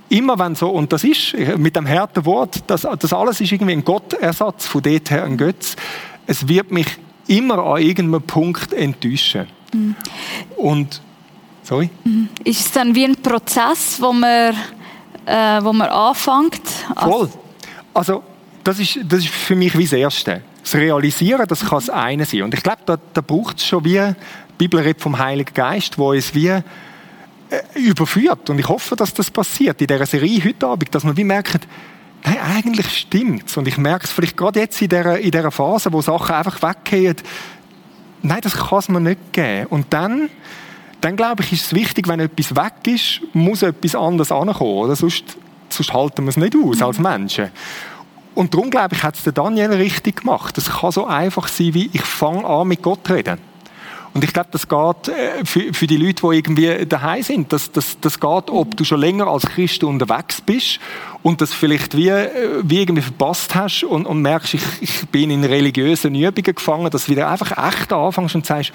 [0.09, 3.73] Immer wenn so, und das ist mit dem harten Wort, das, das alles ist irgendwie
[3.73, 5.77] ein Gottersatz, von dort her ein Götz.
[6.27, 6.87] Es wird mich
[7.27, 9.47] immer an irgendeinem Punkt enttäuschen.
[9.73, 9.97] Mhm.
[10.57, 11.01] Und,
[11.63, 11.91] sorry?
[12.05, 12.29] Mhm.
[12.45, 14.55] Ist es dann wie ein Prozess, wo man
[15.27, 16.63] äh, wo man anfängt.
[16.97, 17.29] Voll.
[17.93, 18.23] Also
[18.65, 20.43] das ist, das ist für mich wie das Erste.
[20.63, 22.43] das Realisieren, das kann das eine sein.
[22.43, 24.15] Und ich glaube, da, da braucht es schon wie, die
[24.59, 26.63] Bibel redet vom Heiligen Geist, wo es wie äh,
[27.75, 28.51] überführt.
[28.51, 31.67] Und ich hoffe, dass das passiert in dieser Serie heute Abend, dass man wie merkt,
[32.25, 33.57] nein, eigentlich stimmt's.
[33.57, 36.61] Und ich merke es vielleicht gerade jetzt in dieser, in dieser Phase, wo Sachen einfach
[36.63, 37.17] weggehen,
[38.23, 39.67] nein, das kann es mir nicht geben.
[39.69, 40.29] Und dann,
[41.07, 44.73] dann glaube ich, ist es wichtig, wenn etwas weg ist, muss etwas anderes ankommen.
[44.73, 44.97] Oder?
[44.97, 45.37] Sonst,
[45.69, 47.51] sonst halten wir es nicht aus als Menschen.
[48.35, 50.59] Und darum, glaube ich, hat es der Daniel richtig gemacht.
[50.59, 53.39] Es kann so einfach sein, wie ich fange an, mit Gott zu reden.
[54.15, 57.71] Und ich glaube, das geht äh, für, für die Leute, die irgendwie daheim sind, das,
[57.71, 60.81] das, das geht, ob du schon länger als Christ unterwegs bist
[61.23, 62.31] und das vielleicht wie, äh,
[62.63, 67.05] wie irgendwie verpasst hast und, und merkst, ich, ich bin in religiösen Übungen gefangen, dass
[67.05, 68.73] du wieder einfach echt anfängst und sagst,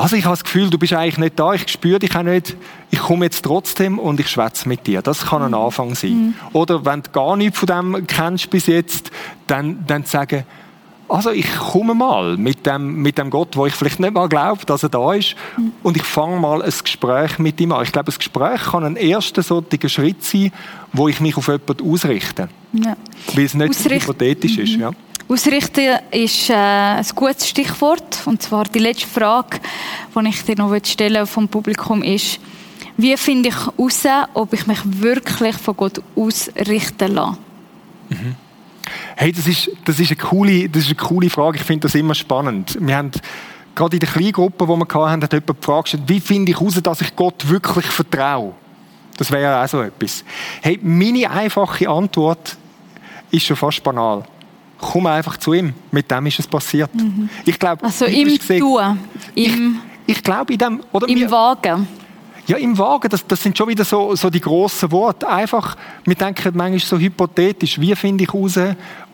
[0.00, 2.56] also ich habe das Gefühl, du bist eigentlich nicht da, ich spüre dich auch nicht,
[2.90, 5.02] ich komme jetzt trotzdem und ich schwätze mit dir.
[5.02, 6.10] Das kann ein Anfang sein.
[6.10, 6.34] Mhm.
[6.54, 9.10] Oder wenn du gar nichts von dem kennst bis jetzt,
[9.46, 10.44] dann, dann sagen,
[11.06, 14.64] also ich komme mal mit dem, mit dem Gott, wo ich vielleicht nicht mal glaube,
[14.64, 15.72] dass er da ist, mhm.
[15.82, 17.82] und ich fange mal ein Gespräch mit ihm an.
[17.82, 20.50] Ich glaube, ein Gespräch kann ein erster solcher Schritt sein,
[20.94, 22.48] wo ich mich auf jemanden ausrichte.
[22.72, 22.96] Ja.
[23.34, 24.62] Weil es nicht Ausricht hypothetisch mhm.
[24.62, 24.76] ist.
[24.76, 24.92] Ja.
[25.30, 28.18] Ausrichten ist äh, ein gutes Stichwort.
[28.24, 29.60] Und zwar die letzte Frage,
[30.12, 32.40] die ich dir noch stellen vom Publikum ist,
[32.96, 34.02] wie finde ich heraus,
[34.34, 37.38] ob ich mich wirklich von Gott ausrichten lasse?
[38.08, 38.34] Mhm.
[39.14, 41.58] Hey, das ist, das ist, eine, coole, das ist eine coole Frage.
[41.58, 42.76] Ich finde das immer spannend.
[42.80, 43.12] Wir haben
[43.76, 46.74] gerade in der kleinen Gruppe, die wir hatten, hat jemand gefragt, wie finde ich heraus,
[46.82, 48.52] dass ich Gott wirklich vertraue?
[49.16, 50.24] Das wäre ja auch so etwas.
[50.60, 52.56] Hey, meine einfache Antwort
[53.30, 54.24] ist schon fast banal.
[54.80, 55.74] Komm einfach zu ihm.
[55.90, 56.94] Mit dem ist es passiert.
[56.94, 57.28] Mhm.
[57.44, 58.98] Ich glaube, also im gesehen, Tun.
[59.34, 60.80] Im, ich, ich glaube in dem...
[60.92, 61.86] Oder Im Wagen.
[62.46, 65.28] Ja, im Wagen, das, das sind schon wieder so, so die grossen Worte.
[65.28, 68.58] Einfach, wir denken manchmal so hypothetisch, wie finde ich heraus,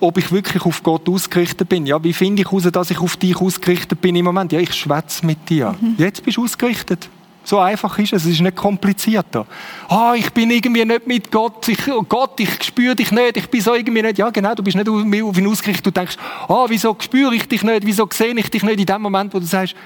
[0.00, 1.84] ob ich wirklich auf Gott ausgerichtet bin?
[1.84, 4.52] Ja, wie finde ich heraus, dass ich auf dich ausgerichtet bin im Moment?
[4.52, 5.74] Ja, ich schwätze mit dir.
[5.78, 5.96] Mhm.
[5.98, 7.10] Jetzt bist du ausgerichtet.
[7.46, 9.46] So einfach ist es, es ist nicht komplizierter.
[9.88, 13.48] Ah, ich bin irgendwie nicht mit Gott, ich, oh Gott, ich spüre dich nicht, ich
[13.48, 16.16] bin so irgendwie nicht, ja genau, du bist nicht auf ihn ausgerichtet, du denkst,
[16.48, 19.38] ah, wieso spüre ich dich nicht, wieso sehe ich dich nicht in dem Moment, wo
[19.38, 19.76] du sagst,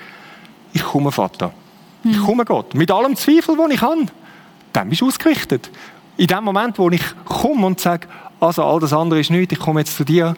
[0.73, 1.53] ich komme, Vater.
[2.03, 2.73] Ich komme Gott.
[2.73, 4.07] Mit allem Zweifel, den ich habe.
[4.73, 5.71] Dann bist du ausgerichtet.
[6.17, 8.09] In dem Moment, wo ich komme und sage,
[8.41, 10.35] also all das andere ist nichts, ich komme jetzt zu dir.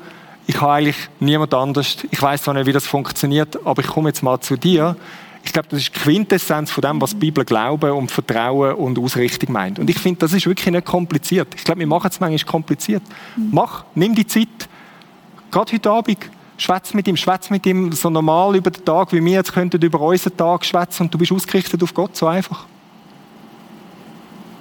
[0.49, 1.99] Ich habe eigentlich niemand anders.
[2.11, 4.97] Ich weiß zwar nicht, wie das funktioniert, aber ich komme jetzt mal zu dir.
[5.45, 8.99] Ich glaube, das ist die Quintessenz von dem, was die Bibel Glauben und Vertrauen und
[8.99, 9.79] Ausrichtung meint.
[9.79, 11.49] Und ich finde, das ist wirklich nicht kompliziert.
[11.57, 13.03] Ich glaube, wir machen es manchmal kompliziert.
[13.51, 14.49] Mach, nimm die Zeit.
[15.51, 16.19] Gerade heute Abend
[16.63, 19.83] Schwätz mit ihm, schwätz mit ihm so normal über den Tag, wie wir jetzt könnten
[19.83, 22.67] über unseren Tag schwätzen und du bist ausgerichtet auf Gott, so einfach.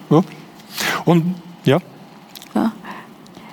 [0.10, 0.24] Ja.
[1.06, 1.80] Und, ja.
[2.56, 2.72] ja.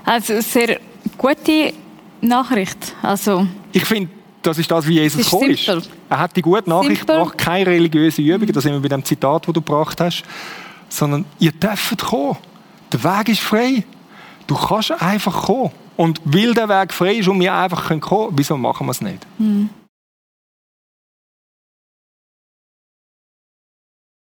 [0.04, 0.80] Also, sehr
[1.18, 1.74] gute
[2.22, 2.94] Nachricht.
[3.02, 3.46] Also.
[3.72, 4.10] Ich finde,
[4.48, 5.68] das ist das, wie Jesus gekommen ist.
[6.08, 7.16] Er hat die gute Nachricht simpel.
[7.16, 8.52] gebracht, keine religiöse Übung, mhm.
[8.52, 10.22] das sind wir bei dem Zitat, das du gebracht hast,
[10.88, 12.36] sondern ihr dürft kommen.
[12.92, 13.84] Der Weg ist frei.
[14.46, 15.70] Du kannst einfach kommen.
[15.96, 19.00] Und weil der Weg frei ist und wir einfach kommen können, wieso machen wir es
[19.00, 19.26] nicht?
[19.38, 19.68] Mhm.